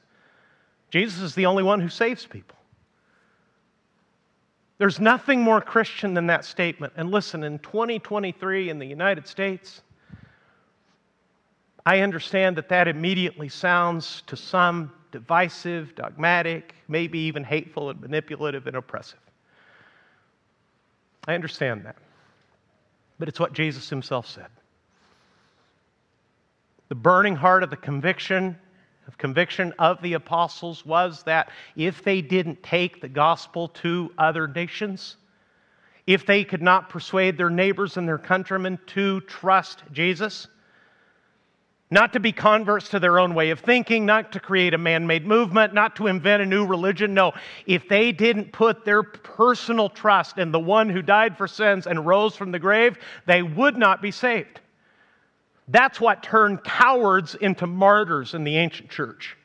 Jesus 0.89 1.21
is 1.21 1.35
the 1.35 1.47
only 1.47 1.65
one 1.65 1.81
who 1.81 1.89
saves 1.89 2.25
people. 2.25 2.57
There's 4.79 5.01
nothing 5.01 5.41
more 5.41 5.61
Christian 5.61 6.15
than 6.15 6.29
that 6.29 6.45
statement. 6.45 6.93
And 6.97 7.11
listen, 7.11 7.43
in 7.43 7.59
2023 7.59 8.71
in 8.71 8.79
the 8.79 8.87
United 8.87 9.27
States, 9.27 9.83
I 11.85 11.99
understand 12.03 12.57
that 12.57 12.69
that 12.69 12.87
immediately 12.87 13.49
sounds 13.49 14.23
to 14.29 14.37
some 14.37 14.93
divisive, 15.13 15.95
dogmatic, 15.95 16.75
maybe 16.89 17.21
even 17.21 17.45
hateful 17.45 17.91
and 17.91 18.01
manipulative 18.01 18.67
and 18.67 18.77
oppressive. 18.77 19.21
I 21.29 21.35
understand 21.35 21.85
that. 21.85 21.97
But 23.19 23.29
it's 23.29 23.39
what 23.39 23.53
Jesus 23.53 23.89
himself 23.89 24.27
said. 24.27 24.49
The 26.89 26.97
burning 26.97 27.37
heart 27.37 27.63
of 27.63 27.71
the 27.71 27.77
conviction 27.77 28.59
of 29.07 29.19
conviction 29.19 29.73
of 29.79 30.01
the 30.03 30.15
apostles 30.15 30.87
was 30.87 31.23
that 31.25 31.51
if 31.77 32.05
they 32.05 32.21
didn't 32.21 32.63
take 32.63 33.01
the 33.01 33.09
gospel 33.09 33.69
to 33.69 34.13
other 34.17 34.47
nations, 34.47 35.17
if 36.07 36.27
they 36.27 36.45
could 36.45 36.63
not 36.63 36.89
persuade 36.89 37.37
their 37.37 37.51
neighbors 37.51 37.97
and 37.97 38.07
their 38.07 38.19
countrymen 38.19 38.79
to 38.87 39.21
trust 39.23 39.83
Jesus, 39.93 40.47
not 41.93 42.15
to 42.15 42.21
be 42.21 42.33
converts 42.33 42.89
to 42.89 42.99
their 42.99 43.19
own 43.19 43.35
way 43.35 43.51
of 43.51 43.61
thinking, 43.61 44.07
not 44.07 44.33
to 44.33 44.41
create 44.41 44.73
a 44.73 44.79
man 44.79 45.07
made 45.07 45.27
movement, 45.27 45.75
not 45.75 45.95
to 45.97 46.07
invent 46.07 46.43
a 46.43 46.47
new 46.47 46.65
religion. 46.65 47.13
No, 47.13 47.33
if 47.67 47.87
they 47.87 48.13
didn't 48.13 48.51
put 48.51 48.87
their 48.87 49.03
personal 49.03 49.91
trust 49.91 50.39
in 50.39 50.51
the 50.51 50.59
one 50.59 50.89
who 50.89 51.03
died 51.03 51.37
for 51.37 51.47
sins 51.47 51.87
and 51.87 52.07
rose 52.07 52.35
from 52.35 52.51
the 52.51 52.59
grave, 52.59 52.97
they 53.27 53.43
would 53.43 53.77
not 53.77 54.01
be 54.01 54.11
saved. 54.11 54.61
That's 55.69 56.01
what 56.01 56.23
turned 56.23 56.65
cowards 56.65 57.35
into 57.35 57.67
martyrs 57.67 58.33
in 58.33 58.43
the 58.43 58.57
ancient 58.57 58.89
church. 58.89 59.37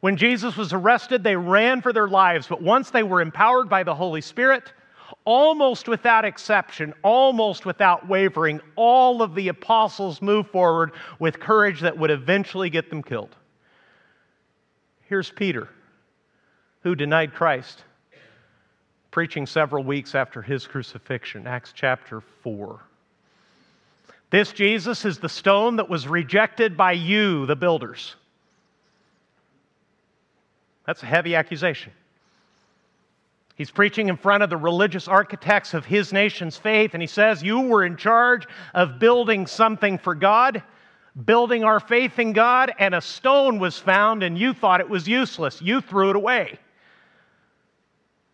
When 0.00 0.16
Jesus 0.16 0.56
was 0.56 0.72
arrested, 0.72 1.22
they 1.22 1.36
ran 1.36 1.82
for 1.82 1.92
their 1.92 2.08
lives, 2.08 2.48
but 2.48 2.60
once 2.60 2.90
they 2.90 3.04
were 3.04 3.20
empowered 3.20 3.68
by 3.68 3.84
the 3.84 3.94
Holy 3.94 4.20
Spirit, 4.20 4.72
almost 5.24 5.88
without 5.88 6.24
exception, 6.24 6.92
almost 7.02 7.64
without 7.64 8.08
wavering, 8.08 8.60
all 8.76 9.22
of 9.22 9.34
the 9.34 9.48
apostles 9.48 10.20
moved 10.20 10.50
forward 10.50 10.92
with 11.18 11.40
courage 11.40 11.80
that 11.80 11.96
would 11.96 12.10
eventually 12.10 12.70
get 12.70 12.90
them 12.90 13.02
killed. 13.02 13.34
Here's 15.08 15.30
Peter, 15.30 15.68
who 16.82 16.94
denied 16.94 17.34
Christ, 17.34 17.84
preaching 19.10 19.46
several 19.46 19.84
weeks 19.84 20.14
after 20.14 20.42
his 20.42 20.66
crucifixion, 20.66 21.46
Acts 21.46 21.72
chapter 21.74 22.20
4. 22.42 22.80
This 24.30 24.52
Jesus 24.52 25.04
is 25.04 25.18
the 25.18 25.28
stone 25.28 25.76
that 25.76 25.88
was 25.88 26.08
rejected 26.08 26.76
by 26.76 26.92
you, 26.92 27.46
the 27.46 27.56
builders. 27.56 28.16
That's 30.86 31.02
a 31.02 31.06
heavy 31.06 31.34
accusation. 31.34 31.92
He's 33.56 33.70
preaching 33.70 34.08
in 34.08 34.16
front 34.16 34.42
of 34.42 34.50
the 34.50 34.56
religious 34.56 35.06
architects 35.06 35.74
of 35.74 35.84
his 35.84 36.12
nation's 36.12 36.56
faith, 36.56 36.94
and 36.94 37.02
he 37.02 37.06
says, 37.06 37.42
You 37.42 37.60
were 37.60 37.84
in 37.84 37.96
charge 37.96 38.46
of 38.74 38.98
building 38.98 39.46
something 39.46 39.96
for 39.98 40.14
God, 40.14 40.62
building 41.24 41.62
our 41.62 41.78
faith 41.78 42.18
in 42.18 42.32
God, 42.32 42.72
and 42.78 42.94
a 42.94 43.00
stone 43.00 43.60
was 43.60 43.78
found, 43.78 44.24
and 44.24 44.36
you 44.36 44.54
thought 44.54 44.80
it 44.80 44.88
was 44.88 45.06
useless. 45.06 45.62
You 45.62 45.80
threw 45.80 46.10
it 46.10 46.16
away. 46.16 46.58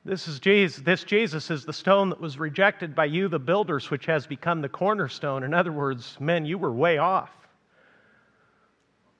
This 0.06 0.26
is 0.26 0.40
Jesus. 0.40 0.82
This 0.82 1.04
Jesus 1.04 1.50
is 1.50 1.66
the 1.66 1.74
stone 1.74 2.08
that 2.08 2.20
was 2.20 2.38
rejected 2.38 2.94
by 2.94 3.04
you, 3.04 3.28
the 3.28 3.38
builders, 3.38 3.90
which 3.90 4.06
has 4.06 4.26
become 4.26 4.62
the 4.62 4.68
cornerstone. 4.70 5.42
In 5.42 5.52
other 5.52 5.72
words, 5.72 6.16
men, 6.18 6.46
you 6.46 6.56
were 6.56 6.72
way 6.72 6.96
off. 6.96 7.30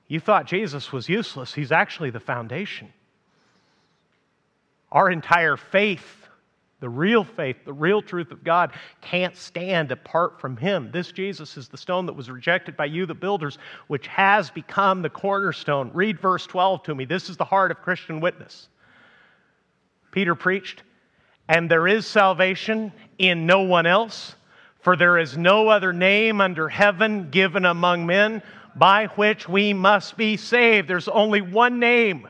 You 0.07 0.19
thought 0.19 0.47
Jesus 0.47 0.91
was 0.91 1.07
useless. 1.07 1.53
He's 1.53 1.71
actually 1.71 2.09
the 2.09 2.19
foundation. 2.19 2.91
Our 4.91 5.09
entire 5.09 5.57
faith 5.57 6.27
The 6.81 6.89
real 6.89 7.23
faith, 7.23 7.57
the 7.63 7.73
real 7.73 8.01
truth 8.01 8.31
of 8.31 8.43
God 8.43 8.71
can't 9.01 9.37
stand 9.37 9.91
apart 9.91 10.41
from 10.41 10.57
Him. 10.57 10.89
This 10.91 11.11
Jesus 11.11 11.55
is 11.55 11.67
the 11.67 11.77
stone 11.77 12.07
that 12.07 12.13
was 12.13 12.29
rejected 12.29 12.75
by 12.75 12.85
you, 12.85 13.05
the 13.05 13.13
builders, 13.13 13.59
which 13.85 14.07
has 14.07 14.49
become 14.49 15.03
the 15.03 15.09
cornerstone. 15.09 15.91
Read 15.93 16.19
verse 16.19 16.47
12 16.47 16.81
to 16.83 16.95
me. 16.95 17.05
This 17.05 17.29
is 17.29 17.37
the 17.37 17.45
heart 17.45 17.69
of 17.69 17.83
Christian 17.83 18.19
witness. 18.19 18.67
Peter 20.11 20.33
preached, 20.33 20.81
and 21.47 21.69
there 21.69 21.87
is 21.87 22.07
salvation 22.07 22.91
in 23.19 23.45
no 23.45 23.61
one 23.61 23.85
else, 23.85 24.35
for 24.79 24.95
there 24.95 25.19
is 25.19 25.37
no 25.37 25.67
other 25.67 25.93
name 25.93 26.41
under 26.41 26.67
heaven 26.67 27.29
given 27.29 27.63
among 27.65 28.07
men 28.07 28.41
by 28.75 29.05
which 29.05 29.47
we 29.47 29.71
must 29.71 30.17
be 30.17 30.35
saved. 30.35 30.87
There's 30.87 31.07
only 31.07 31.41
one 31.41 31.79
name, 31.79 32.27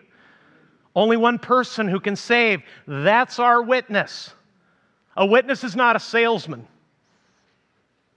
only 0.95 1.17
one 1.17 1.39
person 1.39 1.87
who 1.87 1.99
can 1.99 2.15
save. 2.15 2.61
That's 2.87 3.39
our 3.39 3.61
witness. 3.61 4.33
A 5.15 5.25
witness 5.25 5.63
is 5.63 5.75
not 5.75 5.95
a 5.95 5.99
salesman. 5.99 6.67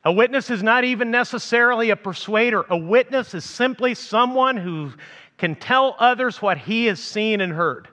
A 0.04 0.12
witness 0.12 0.50
is 0.50 0.62
not 0.62 0.84
even 0.84 1.10
necessarily 1.10 1.90
a 1.90 1.96
persuader. 1.96 2.64
A 2.68 2.76
witness 2.76 3.34
is 3.34 3.44
simply 3.44 3.94
someone 3.94 4.56
who 4.56 4.92
can 5.38 5.54
tell 5.54 5.96
others 5.98 6.42
what 6.42 6.58
he 6.58 6.86
has 6.86 7.00
seen 7.00 7.40
and 7.40 7.52
heard. 7.52 7.88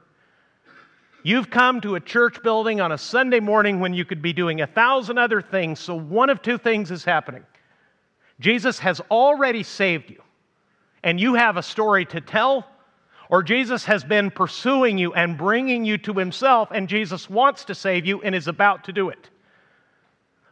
You've 1.23 1.50
come 1.50 1.81
to 1.81 1.95
a 1.95 2.00
church 2.00 2.41
building 2.41 2.81
on 2.81 2.91
a 2.91 2.97
Sunday 2.97 3.39
morning 3.39 3.79
when 3.79 3.93
you 3.93 4.05
could 4.05 4.21
be 4.21 4.33
doing 4.33 4.61
a 4.61 4.67
thousand 4.67 5.19
other 5.19 5.41
things, 5.41 5.79
so 5.79 5.95
one 5.95 6.29
of 6.29 6.41
two 6.41 6.57
things 6.57 6.89
is 6.89 7.05
happening. 7.05 7.45
Jesus 8.39 8.79
has 8.79 9.00
already 9.11 9.61
saved 9.61 10.09
you, 10.09 10.21
and 11.03 11.19
you 11.19 11.35
have 11.35 11.57
a 11.57 11.63
story 11.63 12.05
to 12.05 12.19
tell, 12.21 12.65
or 13.31 13.41
Jesus 13.41 13.85
has 13.85 14.03
been 14.03 14.29
pursuing 14.29 14.97
you 14.97 15.13
and 15.13 15.38
bringing 15.38 15.85
you 15.85 15.97
to 16.00 16.13
himself, 16.13 16.69
and 16.71 16.89
Jesus 16.89 17.29
wants 17.29 17.63
to 17.65 17.73
save 17.73 18.05
you 18.05 18.21
and 18.21 18.35
is 18.35 18.50
about 18.50 18.83
to 18.83 18.93
do 18.93 19.07
it. 19.07 19.29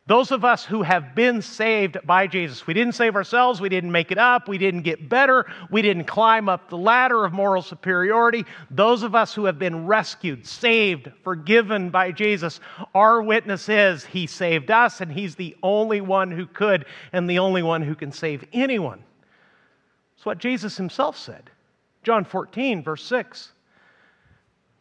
Those 0.08 0.32
of 0.32 0.44
us 0.44 0.66
who 0.66 0.82
have 0.82 1.14
been 1.14 1.42
saved 1.42 1.98
by 2.06 2.26
Jesus, 2.26 2.66
we 2.66 2.74
didn't 2.74 2.96
save 2.96 3.16
ourselves, 3.16 3.62
we 3.62 3.70
didn't 3.70 3.92
make 3.92 4.12
it 4.12 4.18
up, 4.18 4.48
we 4.48 4.58
didn't 4.58 4.82
get 4.84 5.10
better, 5.10 5.46
we 5.70 5.84
didn't 5.84 6.06
climb 6.06 6.48
up 6.48 6.70
the 6.70 6.78
ladder 6.78 7.26
of 7.26 7.34
moral 7.34 7.62
superiority. 7.62 8.46
Those 8.72 9.04
of 9.04 9.14
us 9.14 9.36
who 9.36 9.46
have 9.46 9.60
been 9.60 9.86
rescued, 9.86 10.48
saved, 10.48 11.12
forgiven 11.22 11.90
by 11.90 12.14
Jesus, 12.14 12.62
our 12.96 13.22
witness 13.22 13.68
is 13.68 14.06
He 14.06 14.26
saved 14.26 14.72
us, 14.72 15.02
and 15.02 15.12
He's 15.12 15.36
the 15.36 15.56
only 15.62 16.00
one 16.00 16.32
who 16.32 16.48
could 16.48 16.86
and 17.12 17.30
the 17.30 17.40
only 17.40 17.62
one 17.62 17.82
who 17.82 17.94
can 17.94 18.14
save 18.14 18.46
anyone. 18.54 19.04
It's 20.16 20.26
what 20.26 20.40
Jesus 20.40 20.78
Himself 20.78 21.18
said. 21.18 21.52
John 22.04 22.26
14, 22.26 22.84
verse 22.84 23.04
6. 23.04 23.52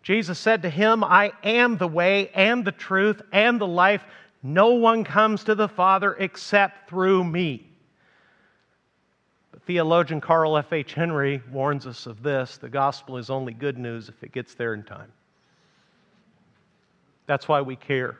Jesus 0.03 0.39
said 0.39 0.63
to 0.63 0.71
him, 0.71 1.05
I 1.05 1.33
am 1.43 1.77
the 1.77 1.89
way 1.89 2.31
and 2.31 2.65
the 2.65 2.73
truth 2.73 3.21
and 3.33 3.61
the 3.61 3.67
life. 3.67 4.03
No 4.43 4.75
one 4.75 5.05
comes 5.05 5.45
to 5.45 5.55
the 5.55 5.69
Father 5.69 6.15
except 6.15 6.89
through 6.89 7.25
me. 7.25 7.69
But 9.51 9.63
theologian 9.63 10.21
Carl 10.21 10.57
F.H. 10.57 10.95
Henry 10.95 11.43
warns 11.51 11.87
us 11.87 12.07
of 12.07 12.23
this 12.23 12.57
the 12.57 12.69
gospel 12.69 13.17
is 13.17 13.29
only 13.29 13.53
good 13.53 13.77
news 13.77 14.09
if 14.09 14.23
it 14.23 14.33
gets 14.33 14.55
there 14.55 14.75
in 14.75 14.85
time. 14.85 15.13
That's 17.27 17.47
why 17.47 17.61
we 17.61 17.77
care 17.77 18.17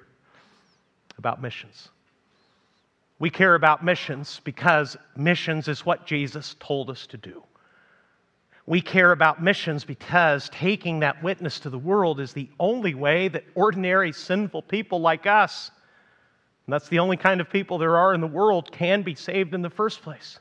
about 1.17 1.41
missions. 1.41 1.89
We 3.19 3.31
care 3.31 3.55
about 3.55 3.85
missions 3.85 4.41
because 4.45 4.97
missions 5.17 5.69
is 5.69 5.87
what 5.87 6.07
Jesus 6.07 6.55
told 6.61 6.91
us 6.91 7.07
to 7.09 7.17
do. 7.17 7.43
We 8.69 8.83
care 8.83 9.13
about 9.13 9.43
missions 9.43 9.83
because 9.83 10.51
taking 10.51 11.01
that 11.01 11.23
witness 11.23 11.59
to 11.61 11.71
the 11.71 11.79
world 11.79 12.21
is 12.21 12.35
the 12.35 12.51
only 12.61 12.95
way 12.95 13.29
that 13.29 13.45
ordinary 13.55 14.13
sinful 14.13 14.61
people 14.61 15.01
like 15.01 15.27
us, 15.27 15.71
and 16.67 16.75
that's 16.75 16.87
the 16.89 16.99
only 16.99 17.17
kind 17.17 17.41
of 17.41 17.49
people 17.49 17.79
there 17.79 17.97
are 17.97 18.13
in 18.13 18.21
the 18.21 18.27
world, 18.27 18.71
can 18.71 19.01
be 19.01 19.15
saved 19.15 19.55
in 19.55 19.63
the 19.63 19.71
first 19.71 20.03
place. 20.03 20.39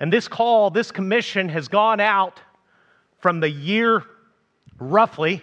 And 0.00 0.10
this 0.10 0.26
call, 0.26 0.70
this 0.70 0.90
commission 0.90 1.50
has 1.50 1.68
gone 1.68 2.00
out 2.00 2.40
from 3.18 3.40
the 3.40 3.50
year 3.50 4.04
roughly 4.78 5.42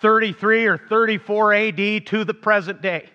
33 0.00 0.66
or 0.66 0.78
34 0.78 1.52
AD 1.52 2.06
to 2.06 2.22
the 2.22 2.32
present 2.32 2.80
day. 2.80 3.10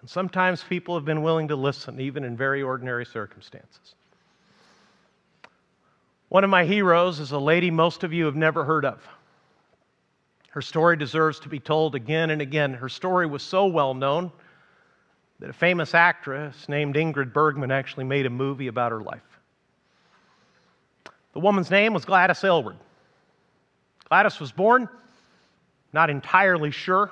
And 0.00 0.08
sometimes 0.08 0.62
people 0.62 0.94
have 0.94 1.04
been 1.04 1.22
willing 1.22 1.48
to 1.48 1.56
listen, 1.56 2.00
even 2.00 2.22
in 2.22 2.36
very 2.36 2.62
ordinary 2.62 3.04
circumstances. 3.04 3.96
One 6.30 6.44
of 6.44 6.50
my 6.50 6.64
heroes 6.64 7.18
is 7.18 7.32
a 7.32 7.38
lady 7.38 7.72
most 7.72 8.04
of 8.04 8.12
you 8.12 8.24
have 8.26 8.36
never 8.36 8.64
heard 8.64 8.84
of. 8.84 9.04
Her 10.50 10.62
story 10.62 10.96
deserves 10.96 11.40
to 11.40 11.48
be 11.48 11.58
told 11.58 11.96
again 11.96 12.30
and 12.30 12.40
again. 12.40 12.72
Her 12.72 12.88
story 12.88 13.26
was 13.26 13.42
so 13.42 13.66
well 13.66 13.94
known 13.94 14.30
that 15.40 15.50
a 15.50 15.52
famous 15.52 15.92
actress 15.92 16.68
named 16.68 16.94
Ingrid 16.94 17.32
Bergman 17.32 17.72
actually 17.72 18.04
made 18.04 18.26
a 18.26 18.30
movie 18.30 18.68
about 18.68 18.92
her 18.92 19.00
life. 19.00 19.40
The 21.32 21.40
woman's 21.40 21.68
name 21.70 21.94
was 21.94 22.04
Gladys 22.04 22.44
Aylward. 22.44 22.76
Gladys 24.08 24.38
was 24.38 24.52
born, 24.52 24.88
not 25.92 26.10
entirely 26.10 26.70
sure, 26.70 27.10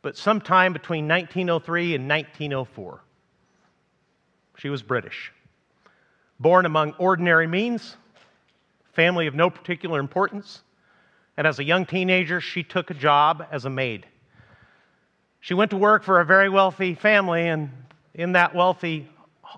but 0.00 0.16
sometime 0.16 0.72
between 0.72 1.06
1903 1.06 1.96
and 1.96 2.08
1904. 2.08 3.02
She 4.56 4.70
was 4.70 4.82
British. 4.82 5.32
Born 6.40 6.64
among 6.64 6.94
ordinary 6.94 7.46
means, 7.46 7.96
family 8.94 9.26
of 9.26 9.34
no 9.34 9.50
particular 9.50 10.00
importance, 10.00 10.62
and 11.36 11.46
as 11.46 11.58
a 11.58 11.64
young 11.64 11.84
teenager, 11.84 12.40
she 12.40 12.62
took 12.62 12.90
a 12.90 12.94
job 12.94 13.46
as 13.52 13.66
a 13.66 13.70
maid. 13.70 14.06
She 15.40 15.52
went 15.52 15.70
to 15.72 15.76
work 15.76 16.02
for 16.02 16.20
a 16.20 16.24
very 16.24 16.48
wealthy 16.48 16.94
family, 16.94 17.46
and 17.48 17.70
in 18.14 18.32
that 18.32 18.54
wealthy, 18.54 19.06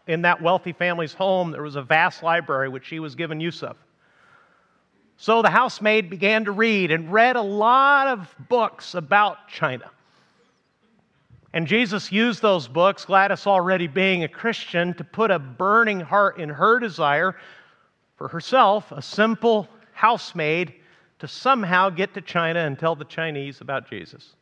in 0.08 0.22
that 0.22 0.42
wealthy 0.42 0.72
family's 0.72 1.12
home, 1.12 1.52
there 1.52 1.62
was 1.62 1.76
a 1.76 1.82
vast 1.82 2.24
library 2.24 2.68
which 2.68 2.86
she 2.86 2.98
was 2.98 3.14
given 3.14 3.40
use 3.40 3.62
of. 3.62 3.76
So 5.16 5.40
the 5.40 5.50
housemaid 5.50 6.10
began 6.10 6.46
to 6.46 6.52
read 6.52 6.90
and 6.90 7.12
read 7.12 7.36
a 7.36 7.42
lot 7.42 8.08
of 8.08 8.34
books 8.48 8.94
about 8.94 9.48
China. 9.48 9.88
And 11.52 11.66
Jesus 11.66 12.10
used 12.10 12.40
those 12.40 12.66
books, 12.66 13.04
Gladys 13.04 13.46
already 13.46 13.86
being 13.86 14.24
a 14.24 14.28
Christian, 14.28 14.94
to 14.94 15.04
put 15.04 15.30
a 15.30 15.38
burning 15.38 16.00
heart 16.00 16.38
in 16.38 16.48
her 16.48 16.78
desire 16.78 17.36
for 18.16 18.28
herself, 18.28 18.90
a 18.92 19.02
simple 19.02 19.68
housemaid, 19.92 20.74
to 21.18 21.28
somehow 21.28 21.90
get 21.90 22.14
to 22.14 22.20
China 22.20 22.60
and 22.60 22.78
tell 22.78 22.96
the 22.96 23.04
Chinese 23.04 23.60
about 23.60 23.88
Jesus. 23.88 24.34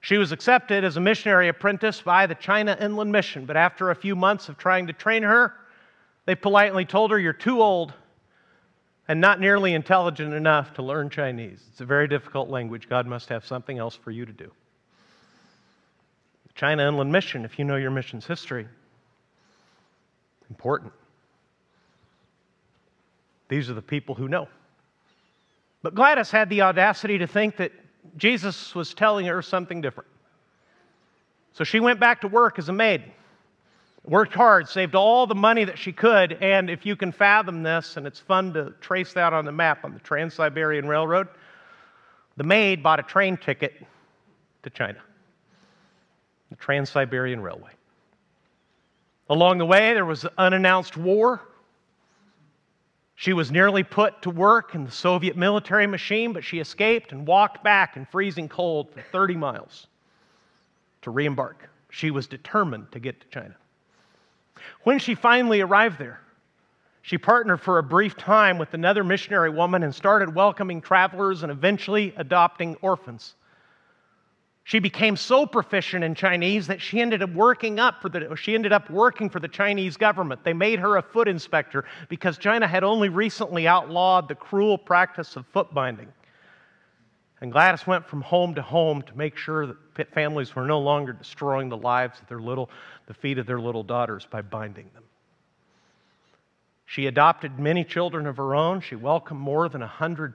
She 0.00 0.18
was 0.18 0.32
accepted 0.32 0.84
as 0.84 0.96
a 0.96 1.00
missionary 1.00 1.48
apprentice 1.48 2.00
by 2.00 2.26
the 2.26 2.34
China 2.34 2.76
Inland 2.80 3.12
Mission, 3.12 3.46
but 3.46 3.56
after 3.56 3.90
a 3.90 3.94
few 3.94 4.14
months 4.14 4.48
of 4.48 4.58
trying 4.58 4.86
to 4.88 4.92
train 4.92 5.22
her, 5.22 5.54
they 6.26 6.34
politely 6.34 6.84
told 6.84 7.10
her, 7.10 7.18
You're 7.18 7.32
too 7.32 7.62
old 7.62 7.94
and 9.08 9.20
not 9.20 9.40
nearly 9.40 9.74
intelligent 9.74 10.34
enough 10.34 10.74
to 10.74 10.82
learn 10.82 11.08
Chinese. 11.08 11.64
It's 11.70 11.80
a 11.80 11.86
very 11.86 12.06
difficult 12.06 12.50
language. 12.50 12.88
God 12.88 13.06
must 13.06 13.28
have 13.30 13.46
something 13.46 13.78
else 13.78 13.94
for 13.96 14.10
you 14.10 14.26
to 14.26 14.32
do. 14.32 14.50
China 16.58 16.88
Inland 16.88 17.12
Mission, 17.12 17.44
if 17.44 17.56
you 17.56 17.64
know 17.64 17.76
your 17.76 17.92
mission's 17.92 18.26
history, 18.26 18.66
important. 20.50 20.92
These 23.48 23.70
are 23.70 23.74
the 23.74 23.80
people 23.80 24.16
who 24.16 24.26
know. 24.26 24.48
But 25.84 25.94
Gladys 25.94 26.32
had 26.32 26.50
the 26.50 26.62
audacity 26.62 27.16
to 27.18 27.28
think 27.28 27.58
that 27.58 27.70
Jesus 28.16 28.74
was 28.74 28.92
telling 28.92 29.24
her 29.26 29.40
something 29.40 29.80
different. 29.80 30.10
So 31.52 31.62
she 31.62 31.78
went 31.78 32.00
back 32.00 32.22
to 32.22 32.28
work 32.28 32.58
as 32.58 32.68
a 32.68 32.72
maid, 32.72 33.04
worked 34.04 34.34
hard, 34.34 34.68
saved 34.68 34.96
all 34.96 35.28
the 35.28 35.36
money 35.36 35.62
that 35.62 35.78
she 35.78 35.92
could, 35.92 36.32
and 36.42 36.68
if 36.68 36.84
you 36.84 36.96
can 36.96 37.12
fathom 37.12 37.62
this, 37.62 37.96
and 37.96 38.04
it's 38.04 38.18
fun 38.18 38.52
to 38.54 38.74
trace 38.80 39.12
that 39.12 39.32
on 39.32 39.44
the 39.44 39.52
map 39.52 39.84
on 39.84 39.94
the 39.94 40.00
Trans 40.00 40.34
Siberian 40.34 40.88
Railroad, 40.88 41.28
the 42.36 42.42
maid 42.42 42.82
bought 42.82 42.98
a 42.98 43.04
train 43.04 43.36
ticket 43.36 43.74
to 44.64 44.70
China 44.70 44.98
the 46.50 46.56
Trans 46.56 46.90
Siberian 46.90 47.40
Railway. 47.40 47.72
Along 49.30 49.58
the 49.58 49.66
way, 49.66 49.92
there 49.92 50.06
was 50.06 50.24
unannounced 50.38 50.96
war. 50.96 51.42
She 53.14 53.32
was 53.32 53.50
nearly 53.50 53.82
put 53.82 54.22
to 54.22 54.30
work 54.30 54.74
in 54.74 54.84
the 54.84 54.90
Soviet 54.90 55.36
military 55.36 55.86
machine, 55.86 56.32
but 56.32 56.44
she 56.44 56.60
escaped 56.60 57.12
and 57.12 57.26
walked 57.26 57.62
back 57.62 57.96
in 57.96 58.06
freezing 58.06 58.48
cold 58.48 58.90
for 58.90 59.02
30 59.02 59.36
miles 59.36 59.88
to 61.02 61.10
re 61.10 61.26
embark. 61.26 61.68
She 61.90 62.10
was 62.10 62.26
determined 62.26 62.92
to 62.92 63.00
get 63.00 63.20
to 63.20 63.26
China. 63.28 63.56
When 64.84 64.98
she 64.98 65.14
finally 65.14 65.60
arrived 65.60 65.98
there, 65.98 66.20
she 67.02 67.18
partnered 67.18 67.60
for 67.60 67.78
a 67.78 67.82
brief 67.82 68.16
time 68.16 68.58
with 68.58 68.74
another 68.74 69.02
missionary 69.02 69.50
woman 69.50 69.82
and 69.82 69.94
started 69.94 70.34
welcoming 70.34 70.80
travelers 70.80 71.42
and 71.42 71.50
eventually 71.50 72.12
adopting 72.16 72.76
orphans. 72.82 73.34
She 74.68 74.80
became 74.80 75.16
so 75.16 75.46
proficient 75.46 76.04
in 76.04 76.14
Chinese 76.14 76.66
that 76.66 76.82
she 76.82 77.00
ended 77.00 77.22
up 77.22 77.30
working 77.30 77.80
up 77.80 78.02
for 78.02 78.10
the 78.10 78.36
she 78.36 78.54
ended 78.54 78.70
up 78.70 78.90
working 78.90 79.30
for 79.30 79.40
the 79.40 79.48
Chinese 79.48 79.96
government. 79.96 80.44
They 80.44 80.52
made 80.52 80.78
her 80.80 80.98
a 80.98 81.02
foot 81.02 81.26
inspector 81.26 81.86
because 82.10 82.36
China 82.36 82.68
had 82.68 82.84
only 82.84 83.08
recently 83.08 83.66
outlawed 83.66 84.28
the 84.28 84.34
cruel 84.34 84.76
practice 84.76 85.36
of 85.36 85.46
foot 85.46 85.72
binding. 85.72 86.12
And 87.40 87.50
Gladys 87.50 87.86
went 87.86 88.04
from 88.04 88.20
home 88.20 88.54
to 88.56 88.60
home 88.60 89.00
to 89.00 89.16
make 89.16 89.38
sure 89.38 89.74
that 89.94 90.12
families 90.12 90.54
were 90.54 90.66
no 90.66 90.80
longer 90.80 91.14
destroying 91.14 91.70
the 91.70 91.78
lives 91.78 92.20
of 92.20 92.28
their 92.28 92.40
little, 92.40 92.68
the 93.06 93.14
feet 93.14 93.38
of 93.38 93.46
their 93.46 93.60
little 93.60 93.82
daughters 93.82 94.28
by 94.30 94.42
binding 94.42 94.90
them. 94.92 95.04
She 96.84 97.06
adopted 97.06 97.58
many 97.58 97.84
children 97.84 98.26
of 98.26 98.36
her 98.36 98.54
own. 98.54 98.82
She 98.82 98.96
welcomed 98.96 99.40
more 99.40 99.70
than 99.70 99.80
a 99.80 99.86
hundred 99.86 100.34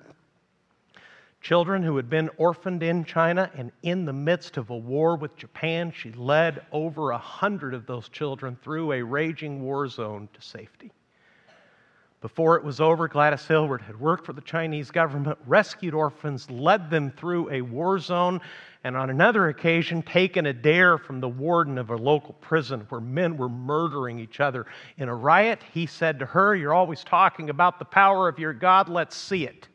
children 1.44 1.84
who 1.84 1.98
had 1.98 2.10
been 2.10 2.30
orphaned 2.38 2.82
in 2.82 3.04
China, 3.04 3.52
and 3.56 3.72
in 3.84 4.06
the 4.06 4.14
midst 4.14 4.56
of 4.56 4.70
a 4.70 4.78
war 4.78 5.18
with 5.18 5.36
Japan, 5.36 5.92
she 5.96 6.12
led 6.14 6.66
over 6.72 7.12
a 7.12 7.18
hundred 7.18 7.74
of 7.74 7.86
those 7.86 8.08
children 8.08 8.58
through 8.64 8.94
a 8.94 9.04
raging 9.04 9.62
war 9.62 9.88
zone 9.90 10.30
to 10.34 10.42
safety. 10.42 10.92
Before 12.22 12.56
it 12.56 12.64
was 12.64 12.80
over, 12.80 13.10
Gladys 13.10 13.46
Aylward 13.52 13.82
had 13.82 14.00
worked 14.00 14.26
for 14.26 14.32
the 14.32 14.40
Chinese 14.40 14.90
government, 14.90 15.38
rescued 15.46 15.94
orphans, 15.94 16.50
led 16.50 16.90
them 16.90 17.12
through 17.12 17.52
a 17.52 17.62
war 17.62 18.00
zone, 18.00 18.40
and 18.86 18.96
on 18.96 19.10
another 19.10 19.50
occasion, 19.50 20.02
taken 20.02 20.46
a 20.46 20.54
dare 20.54 20.98
from 20.98 21.20
the 21.20 21.28
warden 21.28 21.78
of 21.78 21.90
a 21.90 21.98
local 21.98 22.36
prison 22.36 22.86
where 22.88 23.02
men 23.02 23.36
were 23.36 23.50
murdering 23.50 24.18
each 24.18 24.40
other. 24.40 24.66
In 24.98 25.10
a 25.10 25.16
riot, 25.16 25.60
he 25.74 25.86
said 25.86 26.20
to 26.20 26.26
her, 26.26 26.56
You're 26.56 26.74
always 26.74 27.04
talking 27.04 27.50
about 27.50 27.80
the 27.80 27.86
power 27.86 28.30
of 28.30 28.40
your 28.40 28.54
God, 28.54 28.88
let's 28.88 29.18
see 29.18 29.46
it. 29.46 29.68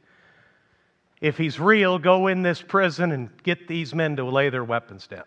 If 1.20 1.36
he's 1.36 1.58
real, 1.58 1.98
go 1.98 2.28
in 2.28 2.42
this 2.42 2.62
prison 2.62 3.12
and 3.12 3.30
get 3.42 3.66
these 3.66 3.94
men 3.94 4.16
to 4.16 4.24
lay 4.24 4.50
their 4.50 4.64
weapons 4.64 5.06
down. 5.06 5.24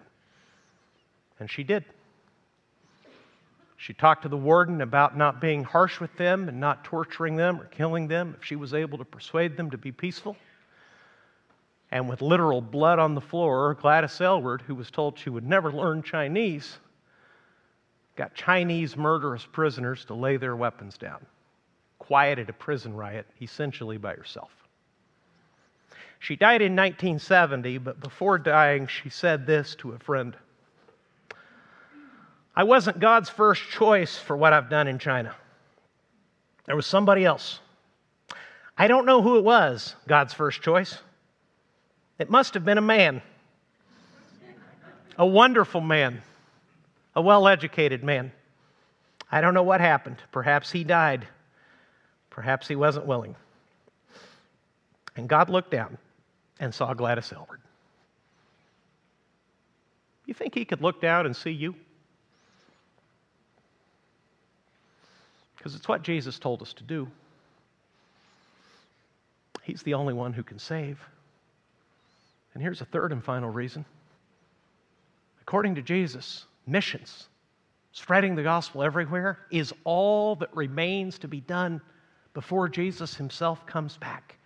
And 1.39 1.49
she 1.49 1.63
did. 1.63 1.83
She 3.75 3.93
talked 3.93 4.21
to 4.23 4.29
the 4.29 4.37
warden 4.37 4.81
about 4.81 5.17
not 5.17 5.41
being 5.41 5.63
harsh 5.63 5.99
with 5.99 6.15
them 6.15 6.47
and 6.47 6.59
not 6.59 6.83
torturing 6.83 7.35
them 7.35 7.59
or 7.59 7.65
killing 7.65 8.07
them 8.07 8.35
if 8.37 8.45
she 8.45 8.55
was 8.55 8.73
able 8.73 8.99
to 8.99 9.05
persuade 9.05 9.57
them 9.57 9.71
to 9.71 9.77
be 9.77 9.91
peaceful. 9.91 10.37
And 11.89 12.07
with 12.07 12.21
literal 12.21 12.61
blood 12.61 12.99
on 12.99 13.15
the 13.15 13.21
floor, 13.21 13.73
Gladys 13.73 14.21
Aylward, 14.21 14.61
who 14.61 14.75
was 14.75 14.91
told 14.91 15.17
she 15.17 15.29
would 15.29 15.45
never 15.45 15.71
learn 15.71 16.03
Chinese, 16.03 16.77
got 18.15 18.33
Chinese 18.35 18.95
murderous 18.95 19.45
prisoners 19.51 20.05
to 20.05 20.13
lay 20.13 20.37
their 20.37 20.55
weapons 20.55 20.97
down, 20.97 21.25
quieted 21.97 22.49
a 22.49 22.53
prison 22.53 22.93
riot 22.93 23.25
essentially 23.41 23.97
by 23.97 24.13
herself. 24.13 24.60
She 26.21 26.35
died 26.35 26.61
in 26.61 26.75
1970, 26.75 27.79
but 27.79 27.99
before 27.99 28.37
dying, 28.37 28.85
she 28.85 29.09
said 29.09 29.47
this 29.47 29.73
to 29.75 29.91
a 29.93 29.99
friend 29.99 30.37
I 32.55 32.63
wasn't 32.63 32.99
God's 32.99 33.29
first 33.29 33.63
choice 33.69 34.17
for 34.17 34.37
what 34.37 34.53
I've 34.53 34.69
done 34.69 34.87
in 34.87 34.99
China. 34.99 35.33
There 36.65 36.75
was 36.75 36.85
somebody 36.85 37.25
else. 37.25 37.59
I 38.77 38.87
don't 38.87 39.05
know 39.05 39.21
who 39.21 39.37
it 39.37 39.43
was, 39.43 39.95
God's 40.07 40.33
first 40.33 40.61
choice. 40.61 40.97
It 42.19 42.29
must 42.29 42.53
have 42.53 42.65
been 42.65 42.77
a 42.77 42.81
man, 42.81 43.21
a 45.17 45.25
wonderful 45.25 45.81
man, 45.81 46.21
a 47.15 47.21
well 47.21 47.47
educated 47.47 48.03
man. 48.03 48.31
I 49.31 49.41
don't 49.41 49.55
know 49.55 49.63
what 49.63 49.81
happened. 49.81 50.17
Perhaps 50.31 50.71
he 50.71 50.83
died. 50.83 51.25
Perhaps 52.29 52.67
he 52.67 52.75
wasn't 52.75 53.07
willing. 53.07 53.35
And 55.15 55.27
God 55.27 55.49
looked 55.49 55.71
down 55.71 55.97
and 56.61 56.73
saw 56.73 56.93
Gladys 56.93 57.33
Aylward. 57.33 57.59
You 60.25 60.33
think 60.33 60.53
he 60.53 60.63
could 60.63 60.81
look 60.81 61.01
down 61.01 61.25
and 61.25 61.35
see 61.35 61.49
you? 61.49 61.75
Because 65.57 65.75
it's 65.75 65.87
what 65.87 66.03
Jesus 66.03 66.39
told 66.39 66.61
us 66.61 66.71
to 66.73 66.83
do. 66.83 67.07
He's 69.63 69.81
the 69.81 69.95
only 69.95 70.13
one 70.13 70.33
who 70.33 70.43
can 70.43 70.59
save. 70.59 70.99
And 72.53 72.61
here's 72.61 72.81
a 72.81 72.85
third 72.85 73.11
and 73.11 73.23
final 73.23 73.49
reason. 73.49 73.83
According 75.41 75.75
to 75.75 75.81
Jesus, 75.81 76.45
missions, 76.67 77.27
spreading 77.91 78.35
the 78.35 78.43
gospel 78.43 78.83
everywhere, 78.83 79.39
is 79.49 79.73
all 79.83 80.35
that 80.37 80.55
remains 80.55 81.17
to 81.19 81.27
be 81.27 81.41
done 81.41 81.81
before 82.33 82.69
Jesus 82.69 83.15
himself 83.15 83.65
comes 83.65 83.97
back. 83.97 84.37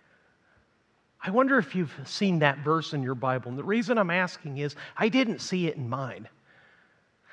I 1.22 1.30
wonder 1.30 1.58
if 1.58 1.74
you've 1.74 1.94
seen 2.04 2.38
that 2.40 2.58
verse 2.58 2.92
in 2.92 3.02
your 3.02 3.14
Bible. 3.14 3.48
And 3.48 3.58
the 3.58 3.64
reason 3.64 3.98
I'm 3.98 4.10
asking 4.10 4.58
is 4.58 4.76
I 4.96 5.08
didn't 5.08 5.40
see 5.40 5.66
it 5.66 5.76
in 5.76 5.88
mine. 5.88 6.28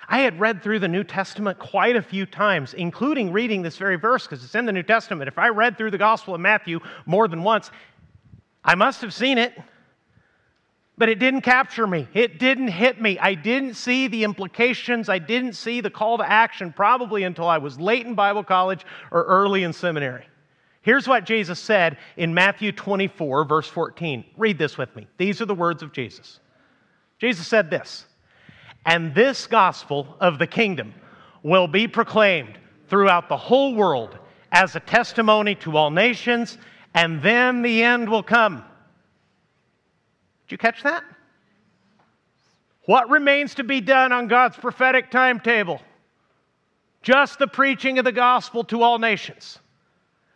I 0.07 0.19
had 0.19 0.39
read 0.39 0.61
through 0.61 0.79
the 0.79 0.87
New 0.87 1.03
Testament 1.03 1.59
quite 1.59 1.95
a 1.95 2.01
few 2.01 2.25
times, 2.25 2.73
including 2.73 3.31
reading 3.31 3.61
this 3.61 3.77
very 3.77 3.95
verse 3.95 4.25
because 4.25 4.43
it's 4.43 4.55
in 4.55 4.65
the 4.65 4.71
New 4.71 4.83
Testament. 4.83 5.27
If 5.27 5.37
I 5.37 5.49
read 5.49 5.77
through 5.77 5.91
the 5.91 5.97
Gospel 5.97 6.35
of 6.35 6.41
Matthew 6.41 6.79
more 7.05 7.27
than 7.27 7.43
once, 7.43 7.71
I 8.65 8.75
must 8.75 9.01
have 9.01 9.13
seen 9.13 9.37
it, 9.37 9.53
but 10.97 11.09
it 11.09 11.19
didn't 11.19 11.41
capture 11.41 11.87
me. 11.87 12.07
It 12.13 12.37
didn't 12.37 12.67
hit 12.69 13.01
me. 13.01 13.17
I 13.17 13.33
didn't 13.33 13.75
see 13.75 14.07
the 14.07 14.23
implications. 14.23 15.09
I 15.09 15.19
didn't 15.19 15.53
see 15.53 15.81
the 15.81 15.89
call 15.89 16.17
to 16.17 16.29
action 16.29 16.73
probably 16.73 17.23
until 17.23 17.47
I 17.47 17.57
was 17.57 17.79
late 17.79 18.05
in 18.05 18.13
Bible 18.13 18.43
college 18.43 18.85
or 19.11 19.23
early 19.23 19.63
in 19.63 19.73
seminary. 19.73 20.25
Here's 20.83 21.07
what 21.07 21.25
Jesus 21.25 21.59
said 21.59 21.97
in 22.17 22.33
Matthew 22.33 22.73
24, 22.73 23.45
verse 23.45 23.67
14. 23.69 24.25
Read 24.37 24.57
this 24.57 24.77
with 24.77 24.93
me. 24.95 25.07
These 25.17 25.41
are 25.41 25.45
the 25.45 25.55
words 25.55 25.81
of 25.81 25.93
Jesus. 25.93 26.39
Jesus 27.19 27.47
said 27.47 27.69
this, 27.69 28.05
and 28.85 29.15
this 29.15 29.47
gospel 29.47 30.17
of 30.19 30.39
the 30.39 30.47
kingdom 30.47 30.93
will 31.41 31.67
be 31.67 31.87
proclaimed 31.87 32.57
throughout 32.89 33.29
the 33.29 33.37
whole 33.37 33.75
world 33.75 34.17
as 34.51 34.75
a 34.75 34.81
testimony 34.81 35.55
to 35.55 35.77
all 35.77 35.89
nations, 35.89 36.57
and 36.93 37.21
then 37.21 37.61
the 37.61 37.81
end 37.81 38.09
will 38.09 38.21
come. 38.21 38.57
Did 40.45 40.51
you 40.51 40.57
catch 40.57 40.83
that? 40.83 41.03
What 42.85 43.09
remains 43.09 43.55
to 43.55 43.63
be 43.63 43.79
done 43.79 44.11
on 44.11 44.27
God's 44.27 44.57
prophetic 44.57 45.09
timetable? 45.09 45.81
Just 47.01 47.39
the 47.39 47.47
preaching 47.47 47.99
of 47.99 48.05
the 48.05 48.11
gospel 48.11 48.65
to 48.65 48.81
all 48.83 48.99
nations. 48.99 49.59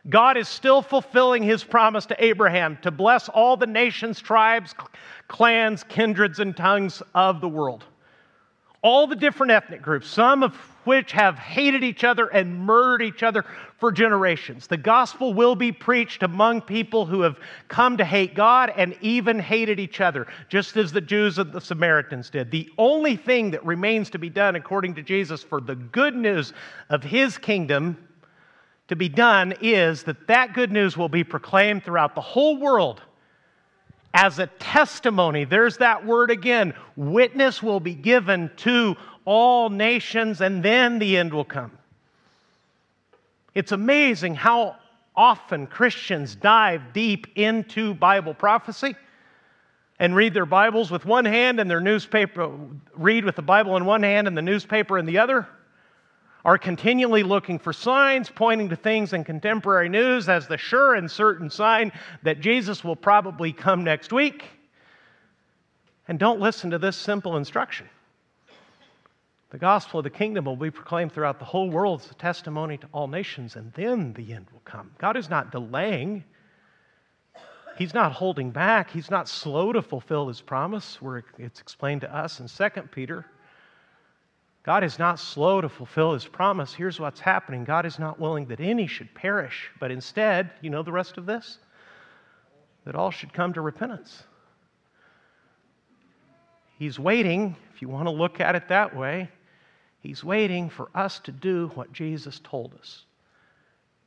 God 0.10 0.38
is 0.38 0.48
still 0.48 0.82
fulfilling 0.82 1.44
his 1.44 1.64
promise 1.64 2.06
to 2.08 2.24
Abraham 2.24 2.78
to 2.82 2.92
bless 2.92 3.28
all 3.28 3.58
the 3.58 3.68
nations, 3.68 4.22
tribes, 4.22 4.74
clans, 5.28 5.84
kindreds, 5.84 6.40
and 6.40 6.56
tongues 6.56 7.02
of 7.14 7.42
the 7.42 7.50
world. 7.50 7.84
All 8.82 9.08
the 9.08 9.16
different 9.16 9.52
ethnic 9.52 9.82
groups, 9.82 10.08
some 10.08 10.44
of 10.44 10.56
which 10.86 11.12
have 11.12 11.38
hated 11.38 11.84
each 11.84 12.06
other 12.06 12.28
and 12.28 12.58
murdered 12.58 13.02
each 13.02 13.22
other 13.22 13.44
for 13.78 13.92
generations. 13.92 14.68
The 14.68 14.78
gospel 14.78 15.34
will 15.34 15.56
be 15.56 15.74
preached 15.74 16.24
among 16.24 16.62
people 16.62 17.06
who 17.06 17.22
have 17.22 17.38
come 17.68 17.98
to 17.98 18.06
hate 18.06 18.34
God 18.34 18.72
and 18.78 18.96
even 19.02 19.40
hated 19.40 19.80
each 19.80 20.00
other, 20.00 20.28
just 20.48 20.78
as 20.78 20.94
the 20.94 21.02
Jews 21.02 21.38
and 21.40 21.52
the 21.52 21.60
Samaritans 21.60 22.30
did. 22.30 22.50
The 22.50 22.70
only 22.78 23.18
thing 23.18 23.52
that 23.52 23.66
remains 23.66 24.10
to 24.12 24.20
be 24.20 24.30
done, 24.30 24.56
according 24.56 24.96
to 24.96 25.02
Jesus, 25.02 25.44
for 25.44 25.60
the 25.60 25.76
good 25.76 26.16
news 26.16 26.54
of 26.90 27.04
his 27.04 27.38
kingdom 27.38 27.98
to 28.88 28.96
be 28.96 29.10
done 29.10 29.54
is 29.62 30.04
that 30.04 30.28
that 30.28 30.54
good 30.54 30.72
news 30.72 30.96
will 30.96 31.10
be 31.10 31.24
proclaimed 31.24 31.84
throughout 31.84 32.16
the 32.16 32.22
whole 32.22 32.58
world 32.58 33.02
as 34.14 34.40
a 34.40 34.48
testimony. 34.48 35.44
There's 35.44 35.78
that 35.78 36.06
word 36.06 36.32
again. 36.32 36.74
Witness 36.96 37.62
will 37.62 37.80
be 37.80 37.94
given 37.94 38.50
to 38.58 38.96
all 39.26 39.70
nations, 39.70 40.40
and 40.40 40.64
then 40.64 41.00
the 41.00 41.18
end 41.18 41.34
will 41.34 41.44
come. 41.44 41.72
It's 43.54 43.74
amazing 43.74 44.36
how 44.36 44.78
often 45.16 45.68
Christians 45.68 46.36
dive 46.36 46.94
deep 46.94 47.28
into 47.36 47.94
Bible 47.94 48.34
prophecy 48.34 48.96
and 50.00 50.16
read 50.16 50.34
their 50.34 50.46
Bibles 50.46 50.92
with 50.92 51.06
one 51.06 51.26
hand 51.26 51.60
and 51.60 51.70
their 51.70 51.82
newspaper, 51.82 52.52
read 52.94 53.26
with 53.26 53.36
the 53.36 53.42
Bible 53.42 53.76
in 53.76 53.86
one 53.86 54.04
hand 54.04 54.28
and 54.28 54.38
the 54.38 54.42
newspaper 54.42 54.98
in 54.98 55.06
the 55.06 55.18
other 55.18 55.48
are 56.48 56.58
continually 56.58 57.24
looking 57.24 57.60
for 57.60 57.74
signs 57.74 58.30
pointing 58.30 58.70
to 58.70 58.76
things 58.78 59.12
in 59.12 59.26
contemporary 59.26 59.90
news 59.90 60.30
as 60.30 60.48
the 60.48 60.58
sure 60.58 60.96
and 60.96 61.12
certain 61.12 61.50
sign 61.50 61.92
that 62.24 62.40
Jesus 62.40 62.86
will 62.86 62.96
probably 62.96 63.52
come 63.52 63.84
next 63.84 64.14
week. 64.14 64.46
And 66.08 66.18
don't 66.18 66.40
listen 66.40 66.72
to 66.72 66.78
this 66.78 66.96
simple 66.96 67.36
instruction. 67.36 67.90
The 69.50 69.58
gospel 69.58 70.00
of 70.00 70.06
the 70.06 70.10
kingdom 70.10 70.46
will 70.46 70.56
be 70.56 70.72
proclaimed 70.72 71.12
throughout 71.12 71.38
the 71.38 71.46
whole 71.46 71.70
world 71.70 72.00
as 72.00 72.12
a 72.12 72.16
testimony 72.16 72.78
to 72.78 72.88
all 72.94 73.10
nations, 73.10 73.58
and 73.58 73.74
then 73.74 74.14
the 74.14 74.32
end 74.34 74.48
will 74.54 74.62
come. 74.64 74.92
God 75.00 75.18
is 75.18 75.30
not 75.30 75.52
delaying. 75.52 76.24
He's 77.78 77.94
not 77.94 78.14
holding 78.14 78.52
back. 78.52 78.90
He's 78.90 79.12
not 79.12 79.28
slow 79.28 79.74
to 79.74 79.82
fulfill 79.82 80.30
his 80.30 80.40
promise, 80.40 81.02
where 81.02 81.26
it's 81.38 81.60
explained 81.60 82.02
to 82.02 82.16
us 82.16 82.40
in 82.40 82.48
2 82.48 82.82
Peter 82.84 83.26
God 84.68 84.84
is 84.84 85.00
not 85.00 85.18
slow 85.18 85.62
to 85.62 85.70
fulfill 85.70 86.12
his 86.12 86.26
promise. 86.26 86.74
Here's 86.74 87.00
what's 87.00 87.22
happening 87.22 87.64
God 87.64 87.86
is 87.86 88.00
not 88.00 88.20
willing 88.20 88.48
that 88.48 88.60
any 88.60 88.86
should 88.86 89.16
perish, 89.16 89.72
but 89.80 89.92
instead, 89.92 90.52
you 90.62 90.70
know 90.70 90.84
the 90.84 90.92
rest 90.92 91.18
of 91.18 91.26
this? 91.26 91.60
That 92.84 92.94
all 92.94 93.10
should 93.10 93.32
come 93.32 93.54
to 93.54 93.62
repentance. 93.62 94.24
He's 96.78 97.00
waiting, 97.00 97.56
if 97.74 97.82
you 97.82 97.88
want 97.88 98.08
to 98.08 98.12
look 98.12 98.42
at 98.42 98.56
it 98.56 98.68
that 98.68 98.94
way, 98.94 99.30
he's 100.02 100.22
waiting 100.22 100.70
for 100.70 100.90
us 100.94 101.20
to 101.20 101.32
do 101.32 101.72
what 101.74 101.94
Jesus 101.94 102.42
told 102.44 102.74
us 102.74 103.06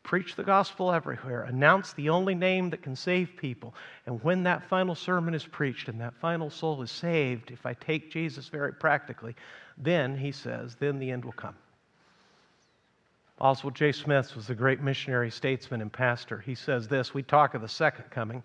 preach 0.02 0.34
the 0.34 0.42
gospel 0.42 0.92
everywhere, 0.92 1.42
announce 1.42 1.92
the 1.92 2.08
only 2.08 2.34
name 2.34 2.70
that 2.70 2.82
can 2.82 2.96
save 2.96 3.36
people. 3.36 3.74
And 4.06 4.22
when 4.24 4.42
that 4.44 4.68
final 4.68 4.94
sermon 4.94 5.34
is 5.34 5.46
preached 5.46 5.88
and 5.88 6.00
that 6.00 6.14
final 6.14 6.50
soul 6.50 6.82
is 6.82 6.90
saved, 6.90 7.50
if 7.50 7.66
I 7.66 7.74
take 7.74 8.10
Jesus 8.10 8.48
very 8.48 8.72
practically, 8.72 9.36
then, 9.76 10.16
he 10.16 10.32
says, 10.32 10.76
then 10.76 10.98
the 10.98 11.10
end 11.10 11.24
will 11.24 11.32
come. 11.32 11.54
Oswald 13.40 13.74
J. 13.74 13.92
Smith 13.92 14.36
was 14.36 14.50
a 14.50 14.54
great 14.54 14.82
missionary, 14.82 15.30
statesman, 15.30 15.80
and 15.80 15.92
pastor. 15.92 16.38
He 16.38 16.54
says 16.54 16.88
this 16.88 17.14
We 17.14 17.22
talk 17.22 17.54
of 17.54 17.62
the 17.62 17.68
second 17.68 18.04
coming, 18.10 18.42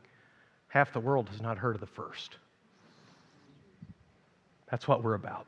half 0.69 0.93
the 0.93 1.01
world 1.01 1.27
has 1.29 1.41
not 1.41 1.57
heard 1.57 1.75
of 1.75 1.81
the 1.81 1.87
first. 1.87 2.37
That's 4.71 4.87
what 4.87 5.03
we're 5.03 5.15
about. 5.15 5.47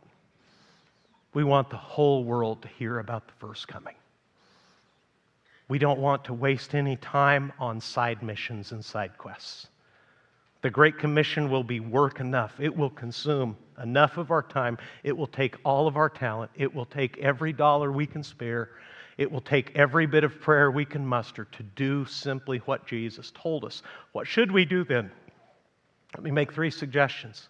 We 1.33 1.43
want 1.43 1.69
the 1.69 1.77
whole 1.77 2.23
world 2.23 2.61
to 2.63 2.67
hear 2.67 2.99
about 2.99 3.27
the 3.27 3.33
first 3.39 3.67
coming. 3.67 3.95
We 5.69 5.79
don't 5.79 5.99
want 5.99 6.23
to 6.25 6.33
waste 6.33 6.75
any 6.75 6.95
time 6.95 7.51
on 7.59 7.81
side 7.81 8.23
missions 8.23 8.71
and 8.71 8.83
side 8.83 9.17
quests. 9.17 9.67
The 10.61 10.69
Great 10.69 10.97
Commission 10.97 11.49
will 11.49 11.63
be 11.63 11.79
work 11.79 12.19
enough. 12.19 12.59
It 12.59 12.75
will 12.75 12.89
consume 12.89 13.57
enough 13.81 14.17
of 14.17 14.31
our 14.31 14.41
time. 14.41 14.77
It 15.03 15.15
will 15.15 15.27
take 15.27 15.55
all 15.63 15.87
of 15.87 15.97
our 15.97 16.09
talent. 16.09 16.51
It 16.55 16.73
will 16.73 16.85
take 16.85 17.17
every 17.19 17.53
dollar 17.53 17.91
we 17.91 18.07
can 18.07 18.23
spare. 18.23 18.71
It 19.17 19.31
will 19.31 19.41
take 19.41 19.71
every 19.75 20.05
bit 20.05 20.23
of 20.23 20.39
prayer 20.39 20.71
we 20.71 20.85
can 20.85 21.05
muster 21.05 21.45
to 21.45 21.63
do 21.63 22.05
simply 22.05 22.59
what 22.59 22.87
Jesus 22.87 23.31
told 23.35 23.65
us. 23.65 23.83
What 24.13 24.27
should 24.27 24.51
we 24.51 24.65
do 24.65 24.83
then? 24.83 25.11
Let 26.15 26.23
me 26.23 26.31
make 26.31 26.53
three 26.53 26.71
suggestions. 26.71 27.49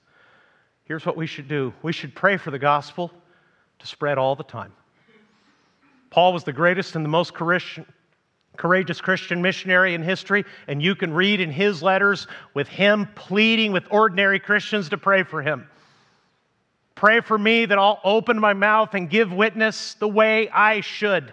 Here's 0.86 1.06
what 1.06 1.17
we 1.17 1.27
should 1.27 1.47
do 1.47 1.73
we 1.84 1.93
should 1.93 2.15
pray 2.15 2.38
for 2.38 2.51
the 2.51 2.60
gospel 2.60 3.12
to 3.80 3.88
spread 3.88 4.17
all 4.17 4.36
the 4.36 4.43
time. 4.43 4.73
Paul 6.10 6.34
was 6.34 6.43
the 6.43 6.53
greatest 6.53 6.95
and 6.95 7.06
the 7.06 7.10
most 7.10 7.34
courageous 8.57 8.99
Christian 8.99 9.41
missionary 9.41 9.93
in 9.93 10.03
history, 10.03 10.43
and 10.67 10.81
you 10.81 10.95
can 10.95 11.13
read 11.13 11.39
in 11.39 11.51
his 11.51 11.81
letters 11.81 12.27
with 12.53 12.67
him 12.67 13.07
pleading 13.15 13.71
with 13.71 13.85
ordinary 13.89 14.39
Christians 14.39 14.89
to 14.89 14.97
pray 14.97 15.23
for 15.23 15.41
him. 15.41 15.69
Pray 16.95 17.21
for 17.21 17.37
me 17.37 17.65
that 17.65 17.77
I'll 17.77 18.01
open 18.03 18.39
my 18.39 18.53
mouth 18.53 18.95
and 18.95 19.09
give 19.09 19.31
witness 19.31 19.93
the 19.93 20.07
way 20.07 20.49
I 20.49 20.81
should. 20.81 21.31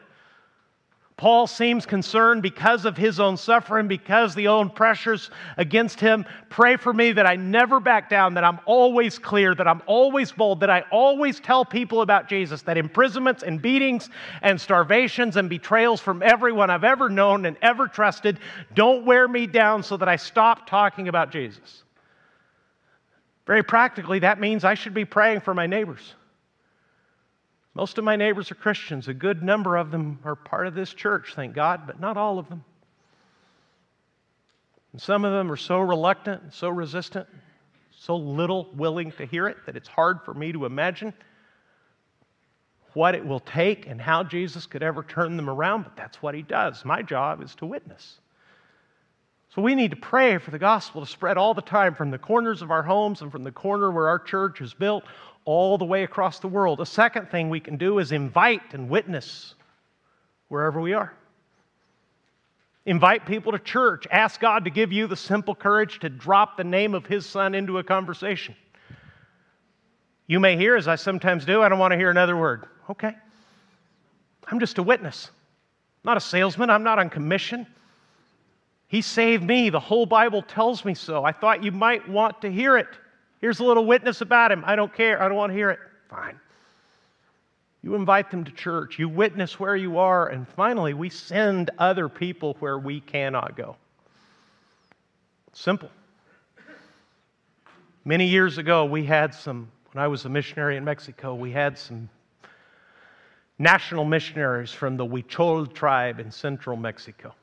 Paul 1.17 1.47
seems 1.47 1.87
concerned 1.87 2.43
because 2.43 2.85
of 2.85 2.97
his 2.97 3.21
own 3.21 3.37
suffering, 3.37 3.87
because 3.87 4.35
the 4.35 4.49
own 4.49 4.69
pressures 4.69 5.31
against 5.57 6.01
him. 6.01 6.25
Pray 6.49 6.77
for 6.77 6.93
me 6.93 7.13
that 7.13 7.25
I 7.25 7.37
never 7.37 7.79
back 7.79 8.11
down, 8.11 8.35
that 8.35 8.43
I'm 8.43 8.59
always 8.67 9.17
clear, 9.17 9.55
that 9.55 9.69
I'm 9.69 9.81
always 9.87 10.33
bold, 10.33 10.59
that 10.61 10.71
I 10.71 10.83
always 10.91 11.39
tell 11.39 11.65
people 11.65 12.01
about 12.01 12.29
Jesus, 12.29 12.63
that 12.63 12.77
imprisonments 12.77 13.45
and 13.45 13.63
beatings 13.63 14.11
and 14.43 14.61
starvations 14.61 15.37
and 15.37 15.49
betrayals 15.49 16.01
from 16.01 16.21
everyone 16.21 16.69
I've 16.69 16.83
ever 16.83 17.09
known 17.09 17.47
and 17.47 17.57
ever 17.63 17.87
trusted 17.87 18.41
don't 18.75 19.05
wear 19.05 19.29
me 19.29 19.47
down 19.47 19.85
so 19.85 19.97
that 19.97 20.09
I 20.09 20.17
stop 20.17 20.69
talking 20.69 21.07
about 21.07 21.31
Jesus. 21.31 21.85
Very 23.47 23.63
practically, 23.63 24.19
that 24.21 24.41
means 24.41 24.65
I 24.65 24.75
should 24.75 24.95
be 24.95 25.05
praying 25.05 25.43
for 25.43 25.55
my 25.55 25.69
neighbors. 25.69 26.15
Most 27.75 27.99
of 27.99 28.05
my 28.05 28.15
neighbors 28.15 28.51
are 28.53 28.57
Christians. 28.57 29.09
A 29.09 29.15
good 29.15 29.43
number 29.43 29.77
of 29.77 29.91
them 29.91 30.21
are 30.25 30.37
part 30.37 30.67
of 30.67 30.75
this 30.75 30.95
church, 30.95 31.35
thank 31.35 31.55
God, 31.55 31.83
but 31.87 31.99
not 31.99 32.17
all 32.17 32.39
of 32.39 32.49
them. 32.49 32.65
And 34.93 35.03
some 35.03 35.25
of 35.25 35.33
them 35.33 35.51
are 35.51 35.57
so 35.57 35.81
reluctant, 35.81 36.55
so 36.55 36.69
resistant, 36.69 37.27
so 37.91 38.15
little 38.15 38.69
willing 38.75 39.11
to 39.13 39.27
hear 39.27 39.49
it 39.49 39.57
that 39.67 39.77
it's 39.77 39.89
hard 39.89 40.21
for 40.25 40.33
me 40.33 40.53
to 40.53 40.67
imagine 40.67 41.13
what 42.93 43.17
it 43.17 43.27
will 43.27 43.41
take 43.41 43.89
and 43.89 44.01
how 44.01 44.23
Jesus 44.23 44.67
could 44.67 44.85
ever 44.85 45.03
turn 45.03 45.37
them 45.37 45.51
around, 45.51 45.83
but 45.83 45.97
that's 45.97 46.23
what 46.23 46.37
he 46.37 46.43
does. 46.43 46.85
My 46.85 47.03
job 47.03 47.43
is 47.43 47.57
to 47.57 47.67
witness. 47.67 48.21
So 49.55 49.63
we 49.63 49.75
need 49.75 49.91
to 49.91 49.97
pray 49.97 50.39
for 50.39 50.53
the 50.53 50.61
gospel 50.61 51.01
to 51.01 51.11
spread 51.11 51.37
all 51.37 51.55
the 51.55 51.63
time 51.63 51.97
from 51.97 52.13
the 52.13 52.19
corners 52.19 52.63
of 52.63 52.71
our 52.71 52.85
homes 52.85 53.21
and 53.21 53.33
from 53.33 53.43
the 53.43 53.53
corner 53.53 53.91
where 53.91 54.09
our 54.09 54.21
church 54.21 54.61
is 54.61 54.75
built 54.75 55.03
all 55.45 55.79
the 55.79 55.85
way 55.85 56.05
across 56.05 56.39
the 56.39 56.49
world. 56.49 56.81
A 56.81 56.87
second 56.87 57.31
thing 57.31 57.51
we 57.51 57.61
can 57.61 57.77
do 57.77 57.99
is 57.99 58.13
invite 58.13 58.73
and 58.73 58.89
witness 58.89 59.55
wherever 60.49 60.81
we 60.81 60.93
are. 60.93 61.13
Invite 62.87 63.27
people 63.27 63.53
to 63.53 63.59
church. 63.59 64.07
Ask 64.11 64.41
God 64.41 64.65
to 64.65 64.71
give 64.71 64.93
you 64.93 65.07
the 65.07 65.17
simple 65.17 65.55
courage 65.55 66.01
to 66.01 66.09
drop 66.09 66.57
the 66.57 66.65
name 66.65 66.95
of 66.95 67.07
His 67.07 67.25
Son 67.25 67.55
into 67.55 67.79
a 67.79 67.85
conversation. 67.85 68.55
You 70.27 70.41
may 70.41 70.57
hear, 70.57 70.77
as 70.77 70.89
I 70.89 70.97
sometimes 70.97 71.45
do, 71.45 71.63
I 71.63 71.69
don't 71.69 71.79
want 71.79 71.93
to 71.93 71.99
hear 71.99 72.11
another 72.11 72.37
word. 72.37 72.67
Okay. 72.91 73.15
I'm 74.47 74.61
just 74.61 74.79
a 74.79 74.83
witness, 74.83 75.31
not 76.05 76.17
a 76.17 76.21
salesman. 76.21 76.69
I'm 76.69 76.83
not 76.83 76.99
on 76.99 77.09
commission. 77.09 77.67
He 78.89 79.01
saved 79.01 79.43
me. 79.43 79.71
The 79.71 79.81
whole 79.81 80.07
Bible 80.07 80.43
tells 80.43 80.85
me 80.85 80.95
so. 80.95 81.25
I 81.25 81.33
thought 81.33 81.65
you 81.65 81.73
might 81.73 82.07
want 82.09 82.43
to 82.43 82.53
hear 82.53 82.77
it. 82.77 82.89
Here's 83.45 83.61
a 83.61 83.65
little 83.65 83.85
witness 83.85 84.23
about 84.23 84.51
him. 84.53 84.65
I 84.65 84.75
don't 84.75 84.95
care. 84.95 85.23
I 85.23 85.29
don't 85.29 85.37
want 85.37 85.51
to 85.51 85.55
hear 85.55 85.69
it. 85.69 85.79
Fine. 86.09 86.41
You 87.83 87.95
invite 87.95 88.31
them 88.31 88.43
to 88.45 88.51
church. 88.51 88.99
You 88.99 89.07
witness 89.07 89.61
where 89.61 89.77
you 89.77 89.99
are. 89.99 90.29
And 90.29 90.49
finally, 90.49 90.95
we 90.95 91.11
send 91.11 91.69
other 91.77 92.09
people 92.09 92.57
where 92.61 92.79
we 92.79 93.01
cannot 93.01 93.55
go. 93.55 93.77
Simple. 95.53 95.91
Many 98.07 98.29
years 98.29 98.57
ago, 98.57 98.87
we 98.87 99.05
had 99.05 99.35
some, 99.35 99.71
when 99.93 100.03
I 100.03 100.09
was 100.09 100.25
a 100.25 100.31
missionary 100.31 100.79
in 100.79 100.85
Mexico, 100.87 101.35
we 101.35 101.51
had 101.51 101.77
some 101.77 102.09
national 103.59 104.07
missionaries 104.07 104.73
from 104.73 104.97
the 104.97 105.05
Huichol 105.05 105.71
tribe 105.75 106.19
in 106.19 106.31
central 106.31 106.79
Mexico. 106.79 107.35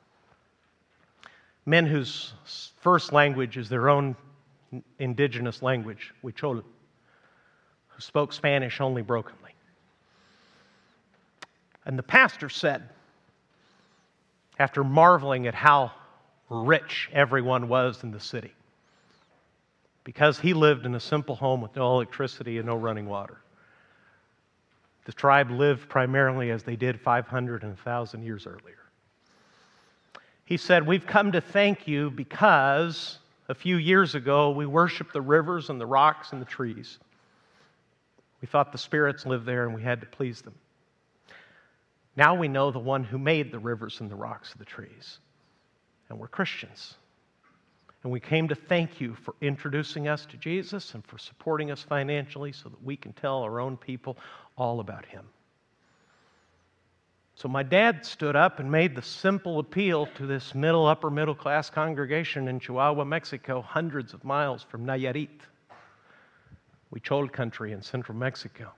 Men 1.64 1.86
whose 1.86 2.32
first 2.80 3.12
language 3.12 3.56
is 3.56 3.68
their 3.68 3.88
own 3.88 4.16
indigenous 4.98 5.62
language, 5.62 6.12
Huichol, 6.22 6.62
who 7.88 8.00
spoke 8.00 8.32
Spanish 8.32 8.80
only 8.80 9.02
brokenly. 9.02 9.54
And 11.84 11.98
the 11.98 12.02
pastor 12.02 12.48
said, 12.48 12.88
after 14.58 14.84
marveling 14.84 15.46
at 15.46 15.54
how 15.54 15.92
rich 16.48 17.10
everyone 17.12 17.68
was 17.68 18.02
in 18.04 18.12
the 18.12 18.20
city, 18.20 18.52
because 20.04 20.38
he 20.38 20.52
lived 20.52 20.86
in 20.86 20.94
a 20.94 21.00
simple 21.00 21.34
home 21.34 21.60
with 21.60 21.74
no 21.76 21.92
electricity 21.94 22.58
and 22.58 22.66
no 22.66 22.76
running 22.76 23.06
water. 23.06 23.38
The 25.04 25.12
tribe 25.12 25.50
lived 25.50 25.88
primarily 25.88 26.50
as 26.50 26.62
they 26.62 26.76
did 26.76 27.00
500 27.00 27.62
and 27.62 27.72
1,000 27.72 28.22
years 28.22 28.46
earlier. 28.46 28.78
He 30.44 30.56
said, 30.56 30.86
We've 30.86 31.06
come 31.06 31.32
to 31.32 31.40
thank 31.40 31.88
you 31.88 32.10
because 32.10 33.18
a 33.52 33.54
few 33.54 33.76
years 33.76 34.14
ago, 34.14 34.50
we 34.50 34.64
worshiped 34.64 35.12
the 35.12 35.20
rivers 35.20 35.68
and 35.68 35.78
the 35.78 35.84
rocks 35.84 36.32
and 36.32 36.40
the 36.40 36.46
trees. 36.46 36.98
We 38.40 38.46
thought 38.46 38.72
the 38.72 38.78
spirits 38.78 39.26
lived 39.26 39.44
there 39.44 39.66
and 39.66 39.74
we 39.74 39.82
had 39.82 40.00
to 40.00 40.06
please 40.06 40.40
them. 40.40 40.54
Now 42.16 42.34
we 42.34 42.48
know 42.48 42.70
the 42.70 42.78
one 42.78 43.04
who 43.04 43.18
made 43.18 43.52
the 43.52 43.58
rivers 43.58 44.00
and 44.00 44.10
the 44.10 44.16
rocks 44.16 44.52
and 44.52 44.60
the 44.62 44.64
trees. 44.64 45.18
And 46.08 46.18
we're 46.18 46.28
Christians. 46.28 46.94
And 48.02 48.10
we 48.10 48.20
came 48.20 48.48
to 48.48 48.54
thank 48.54 49.02
you 49.02 49.14
for 49.16 49.34
introducing 49.42 50.08
us 50.08 50.24
to 50.26 50.38
Jesus 50.38 50.94
and 50.94 51.04
for 51.04 51.18
supporting 51.18 51.70
us 51.70 51.82
financially 51.82 52.52
so 52.52 52.70
that 52.70 52.82
we 52.82 52.96
can 52.96 53.12
tell 53.12 53.42
our 53.42 53.60
own 53.60 53.76
people 53.76 54.16
all 54.56 54.80
about 54.80 55.04
him. 55.04 55.26
So 57.42 57.48
my 57.48 57.64
dad 57.64 58.06
stood 58.06 58.36
up 58.36 58.60
and 58.60 58.70
made 58.70 58.94
the 58.94 59.02
simple 59.02 59.58
appeal 59.58 60.06
to 60.14 60.26
this 60.26 60.54
middle, 60.54 60.86
upper 60.86 61.10
middle 61.10 61.34
class 61.34 61.68
congregation 61.68 62.46
in 62.46 62.60
Chihuahua, 62.60 63.02
Mexico, 63.02 63.60
hundreds 63.60 64.14
of 64.14 64.22
miles 64.22 64.62
from 64.62 64.86
Nayarit, 64.86 65.40
Huichol 66.94 67.32
country 67.32 67.72
in 67.72 67.82
central 67.82 68.16
Mexico. 68.16 68.70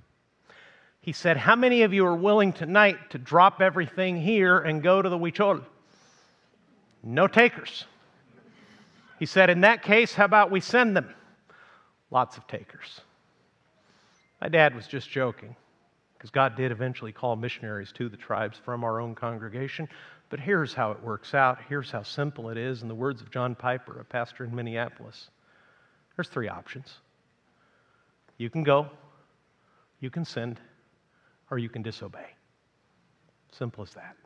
He 1.02 1.12
said, 1.12 1.36
How 1.36 1.54
many 1.54 1.82
of 1.82 1.92
you 1.92 2.06
are 2.06 2.16
willing 2.16 2.54
tonight 2.54 3.10
to 3.10 3.18
drop 3.18 3.60
everything 3.60 4.18
here 4.18 4.60
and 4.60 4.82
go 4.82 5.02
to 5.02 5.10
the 5.10 5.18
Huichol? 5.18 5.62
No 7.02 7.26
takers. 7.26 7.84
He 9.18 9.26
said, 9.26 9.50
In 9.50 9.60
that 9.60 9.82
case, 9.82 10.14
how 10.14 10.24
about 10.24 10.50
we 10.50 10.60
send 10.60 10.96
them? 10.96 11.14
Lots 12.10 12.38
of 12.38 12.46
takers. 12.46 13.02
My 14.40 14.48
dad 14.48 14.74
was 14.74 14.86
just 14.86 15.10
joking 15.10 15.54
because 16.24 16.30
God 16.30 16.56
did 16.56 16.72
eventually 16.72 17.12
call 17.12 17.36
missionaries 17.36 17.92
to 17.98 18.08
the 18.08 18.16
tribes 18.16 18.58
from 18.64 18.82
our 18.82 18.98
own 18.98 19.14
congregation. 19.14 19.86
But 20.30 20.40
here's 20.40 20.72
how 20.72 20.90
it 20.92 21.02
works 21.02 21.34
out. 21.34 21.58
Here's 21.68 21.90
how 21.90 22.02
simple 22.02 22.48
it 22.48 22.56
is 22.56 22.80
in 22.80 22.88
the 22.88 22.94
words 22.94 23.20
of 23.20 23.30
John 23.30 23.54
Piper, 23.54 24.00
a 24.00 24.06
pastor 24.06 24.42
in 24.44 24.54
Minneapolis. 24.54 25.28
There's 26.16 26.28
three 26.28 26.48
options 26.48 26.94
you 28.38 28.48
can 28.48 28.62
go, 28.62 28.88
you 30.00 30.08
can 30.08 30.24
send, 30.24 30.58
or 31.50 31.58
you 31.58 31.68
can 31.68 31.82
disobey. 31.82 32.30
Simple 33.52 33.82
as 33.82 33.92
that. 33.92 34.16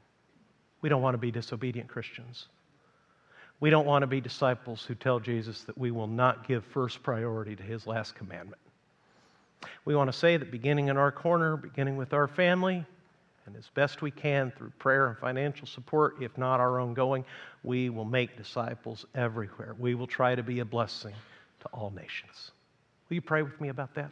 We 0.82 0.88
don't 0.88 1.02
want 1.02 1.14
to 1.14 1.18
be 1.18 1.32
disobedient 1.32 1.88
Christians. 1.88 2.46
We 3.58 3.70
don't 3.70 3.87
want 3.87 4.04
to 4.04 4.06
be 4.06 4.20
disciples 4.20 4.84
who 4.84 4.94
tell 4.94 5.18
Jesus 5.18 5.62
that 5.62 5.76
we 5.76 5.90
will 5.90 6.06
not 6.06 6.46
give 6.46 6.64
first 6.66 7.02
priority 7.02 7.56
to 7.56 7.62
his 7.64 7.88
last 7.88 8.14
commandment. 8.14 8.62
We 9.85 9.97
want 9.97 10.12
to 10.12 10.18
say 10.18 10.37
that 10.37 10.51
beginning 10.51 10.88
in 10.88 10.97
our 10.97 11.11
corner, 11.11 11.57
beginning 11.57 11.97
with 11.97 12.12
our 12.12 12.29
family, 12.29 12.85
And 13.49 13.57
as 13.57 13.68
best 13.73 14.03
we 14.03 14.11
can 14.11 14.51
through 14.51 14.73
prayer 14.79 15.07
and 15.07 15.16
financial 15.16 15.66
support, 15.66 16.16
if 16.21 16.37
not 16.37 16.61
our 16.61 16.79
own 16.79 16.92
going, 16.92 17.25
we 17.62 17.88
will 17.88 18.05
make 18.05 18.37
disciples 18.37 19.07
everywhere. 19.14 19.75
We 19.79 19.94
will 19.94 20.07
try 20.07 20.35
to 20.35 20.42
be 20.42 20.61
a 20.61 20.66
blessing 20.66 21.14
to 21.61 21.68
all 21.73 21.90
nations. 21.90 22.51
Will 23.09 23.14
you 23.14 23.23
pray 23.23 23.40
with 23.40 23.59
me 23.59 23.71
about 23.71 23.94
that? 23.94 24.11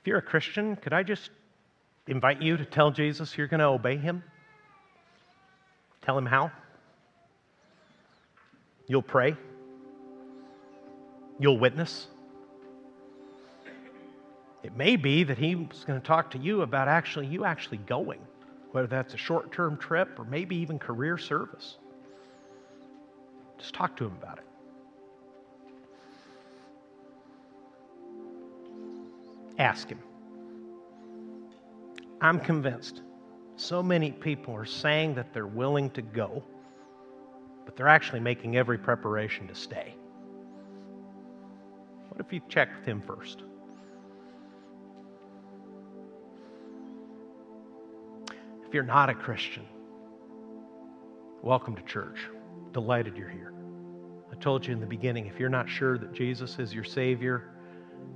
If 0.00 0.08
you're 0.08 0.18
a 0.18 0.22
Christian, 0.22 0.74
could 0.74 0.92
I 0.92 1.04
just 1.04 1.30
invite 2.08 2.42
you 2.42 2.56
to 2.56 2.64
tell 2.64 2.90
Jesus 2.90 3.38
you're 3.38 3.46
going 3.46 3.60
to 3.60 3.66
obey 3.66 3.98
him? 3.98 4.24
Tell 6.02 6.18
him 6.18 6.26
how. 6.26 6.50
You'll 8.88 9.02
pray. 9.02 9.36
You'll 11.38 11.58
witness. 11.58 12.08
It 14.62 14.76
may 14.76 14.96
be 14.96 15.24
that 15.24 15.38
he's 15.38 15.84
going 15.86 16.00
to 16.00 16.06
talk 16.06 16.30
to 16.32 16.38
you 16.38 16.62
about 16.62 16.88
actually 16.88 17.26
you 17.26 17.44
actually 17.44 17.78
going, 17.78 18.20
whether 18.72 18.86
that's 18.86 19.14
a 19.14 19.16
short-term 19.16 19.76
trip 19.76 20.18
or 20.18 20.24
maybe 20.24 20.56
even 20.56 20.78
career 20.78 21.18
service. 21.18 21.78
Just 23.58 23.74
talk 23.74 23.96
to 23.96 24.04
him 24.06 24.12
about 24.20 24.38
it. 24.38 24.44
Ask 29.58 29.88
him. 29.88 30.00
I'm 32.20 32.38
convinced 32.40 33.02
so 33.56 33.82
many 33.82 34.10
people 34.10 34.54
are 34.54 34.64
saying 34.64 35.14
that 35.14 35.32
they're 35.32 35.46
willing 35.46 35.90
to 35.90 36.02
go, 36.02 36.42
but 37.64 37.76
they're 37.76 37.88
actually 37.88 38.20
making 38.20 38.56
every 38.56 38.78
preparation 38.78 39.46
to 39.48 39.54
stay. 39.54 39.94
What 42.08 42.20
if 42.20 42.32
you 42.32 42.40
check 42.48 42.68
with 42.76 42.86
him 42.86 43.00
first? 43.00 43.42
If 48.66 48.74
you're 48.74 48.82
not 48.82 49.10
a 49.10 49.14
Christian, 49.14 49.66
welcome 51.42 51.76
to 51.76 51.82
church. 51.82 52.18
Delighted 52.72 53.16
you're 53.16 53.28
here. 53.28 53.52
I 54.30 54.34
told 54.36 54.66
you 54.66 54.72
in 54.72 54.80
the 54.80 54.86
beginning 54.86 55.26
if 55.26 55.38
you're 55.38 55.50
not 55.50 55.68
sure 55.68 55.98
that 55.98 56.14
Jesus 56.14 56.58
is 56.58 56.72
your 56.72 56.84
Savior, 56.84 57.50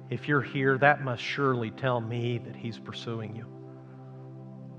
if 0.09 0.29
you're 0.29 0.43
here, 0.43 0.79
that 0.79 1.03
must 1.03 1.23
surely 1.23 1.71
tell 1.71 2.01
me 2.01 2.39
that 2.39 2.55
He's 2.55 2.79
pursuing 2.79 3.35
you. 3.35 3.45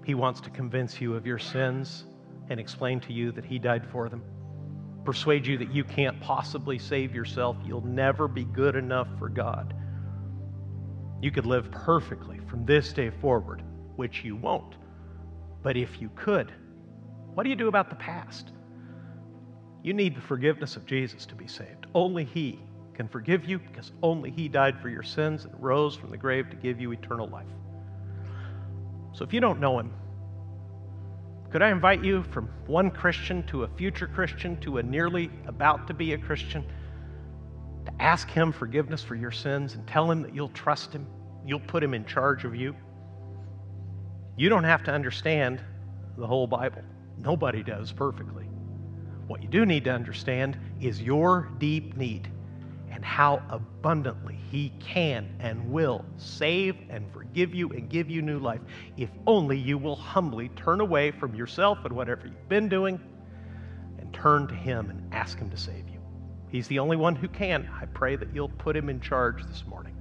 He 0.08 0.16
wants 0.16 0.40
to 0.40 0.50
convince 0.50 1.02
you 1.02 1.16
of 1.16 1.28
your 1.28 1.38
sins 1.38 2.06
and 2.50 2.62
explain 2.62 3.02
to 3.02 3.12
you 3.12 3.34
that 3.34 3.44
He 3.44 3.60
died 3.60 3.86
for 3.92 4.08
them. 4.08 4.24
Persuade 5.04 5.46
you 5.46 5.58
that 5.58 5.74
you 5.74 5.84
can't 5.84 6.18
possibly 6.22 6.80
save 6.80 7.14
yourself. 7.14 7.58
You'll 7.66 7.86
never 7.86 8.30
be 8.30 8.46
good 8.46 8.78
enough 8.78 9.10
for 9.20 9.28
God. 9.28 9.74
You 11.22 11.30
could 11.30 11.46
live 11.46 11.70
perfectly 11.72 12.40
from 12.48 12.66
this 12.66 12.94
day 12.94 13.10
forward, 13.10 13.62
which 13.98 14.24
you 14.24 14.38
won't. 14.38 14.76
But 15.62 15.76
if 15.76 16.00
you 16.00 16.10
could, 16.16 16.54
what 17.34 17.44
do 17.44 17.50
you 17.50 17.58
do 17.58 17.68
about 17.68 17.90
the 17.90 17.98
past? 17.98 18.54
You 19.84 19.94
need 19.94 20.16
the 20.16 20.22
forgiveness 20.22 20.78
of 20.78 20.86
Jesus 20.86 21.26
to 21.26 21.36
be 21.36 21.50
saved. 21.50 21.86
Only 21.94 22.24
He 22.24 22.62
can 22.94 23.10
forgive 23.10 23.44
you 23.44 23.60
because 23.60 23.92
only 24.02 24.32
He 24.32 24.48
died 24.48 24.80
for 24.82 24.88
your 24.88 25.04
sins 25.04 25.44
and 25.44 25.54
rose 25.62 25.98
from 25.98 26.12
the 26.12 26.18
grave 26.18 26.50
to 26.52 26.56
give 26.56 26.80
you 26.80 26.94
eternal 26.94 27.28
life. 27.28 27.46
So 29.18 29.26
if 29.26 29.34
you 29.34 29.40
don't 29.40 29.60
know 29.60 29.80
him, 29.80 29.92
could 31.50 31.64
I 31.64 31.72
invite 31.72 32.04
you 32.04 32.22
from 32.22 32.50
one 32.68 32.92
Christian 32.92 33.42
to 33.48 33.64
a 33.64 33.68
future 33.68 34.06
Christian 34.06 34.58
to 34.58 34.78
a 34.78 34.84
nearly 34.84 35.32
about 35.48 35.88
to 35.88 35.96
be 35.96 36.14
a 36.14 36.20
Christian 36.20 36.64
to 37.86 37.92
ask 38.00 38.30
him 38.30 38.52
forgiveness 38.52 39.02
for 39.02 39.16
your 39.16 39.32
sins 39.32 39.74
and 39.74 39.88
tell 39.88 40.12
him 40.12 40.22
that 40.22 40.36
you'll 40.36 40.50
trust 40.50 40.94
him, 40.94 41.08
you'll 41.44 41.62
put 41.62 41.84
him 41.84 41.96
in 41.96 42.06
charge 42.06 42.46
of 42.46 42.56
you? 42.56 42.76
You 44.36 44.50
don't 44.50 44.66
have 44.66 44.84
to 44.84 44.92
understand 44.92 45.64
the 46.16 46.28
whole 46.28 46.46
Bible. 46.46 46.84
Nobody 47.18 47.64
does 47.64 47.92
perfectly. 47.92 48.46
What 49.26 49.42
you 49.42 49.50
do 49.50 49.66
need 49.66 49.86
to 49.86 49.92
understand 49.92 50.60
is 50.80 51.02
your 51.02 51.50
deep 51.58 51.98
need 51.98 52.30
and 52.92 53.04
how 53.04 53.42
abundantly 53.50 54.37
He 54.50 54.72
can 54.80 55.36
and 55.40 55.72
will 55.72 56.06
save 56.16 56.78
and 56.90 57.12
forgive 57.12 57.54
you 57.54 57.70
and 57.70 57.90
give 57.90 58.10
you 58.10 58.22
new 58.22 58.40
life 58.40 58.62
if 58.96 59.10
only 59.26 59.58
you 59.58 59.78
will 59.78 59.96
humbly 59.96 60.50
turn 60.50 60.80
away 60.80 61.12
from 61.12 61.36
yourself 61.36 61.80
and 61.84 61.94
whatever 61.94 62.28
you've 62.28 62.50
been 62.50 62.70
doing 62.70 63.00
and 64.00 64.14
turn 64.14 64.48
to 64.48 64.56
Him 64.56 64.90
and 64.90 65.14
ask 65.14 65.38
Him 65.38 65.50
to 65.50 65.58
save 65.58 65.90
you. 65.90 66.00
He's 66.50 66.68
the 66.68 66.80
only 66.80 66.96
one 66.96 67.16
who 67.16 67.28
can. 67.28 67.70
I 67.82 67.86
pray 67.88 68.16
that 68.16 68.34
you'll 68.34 68.50
put 68.50 68.76
Him 68.76 68.90
in 68.90 69.02
charge 69.02 69.46
this 69.46 69.66
morning. 69.68 69.97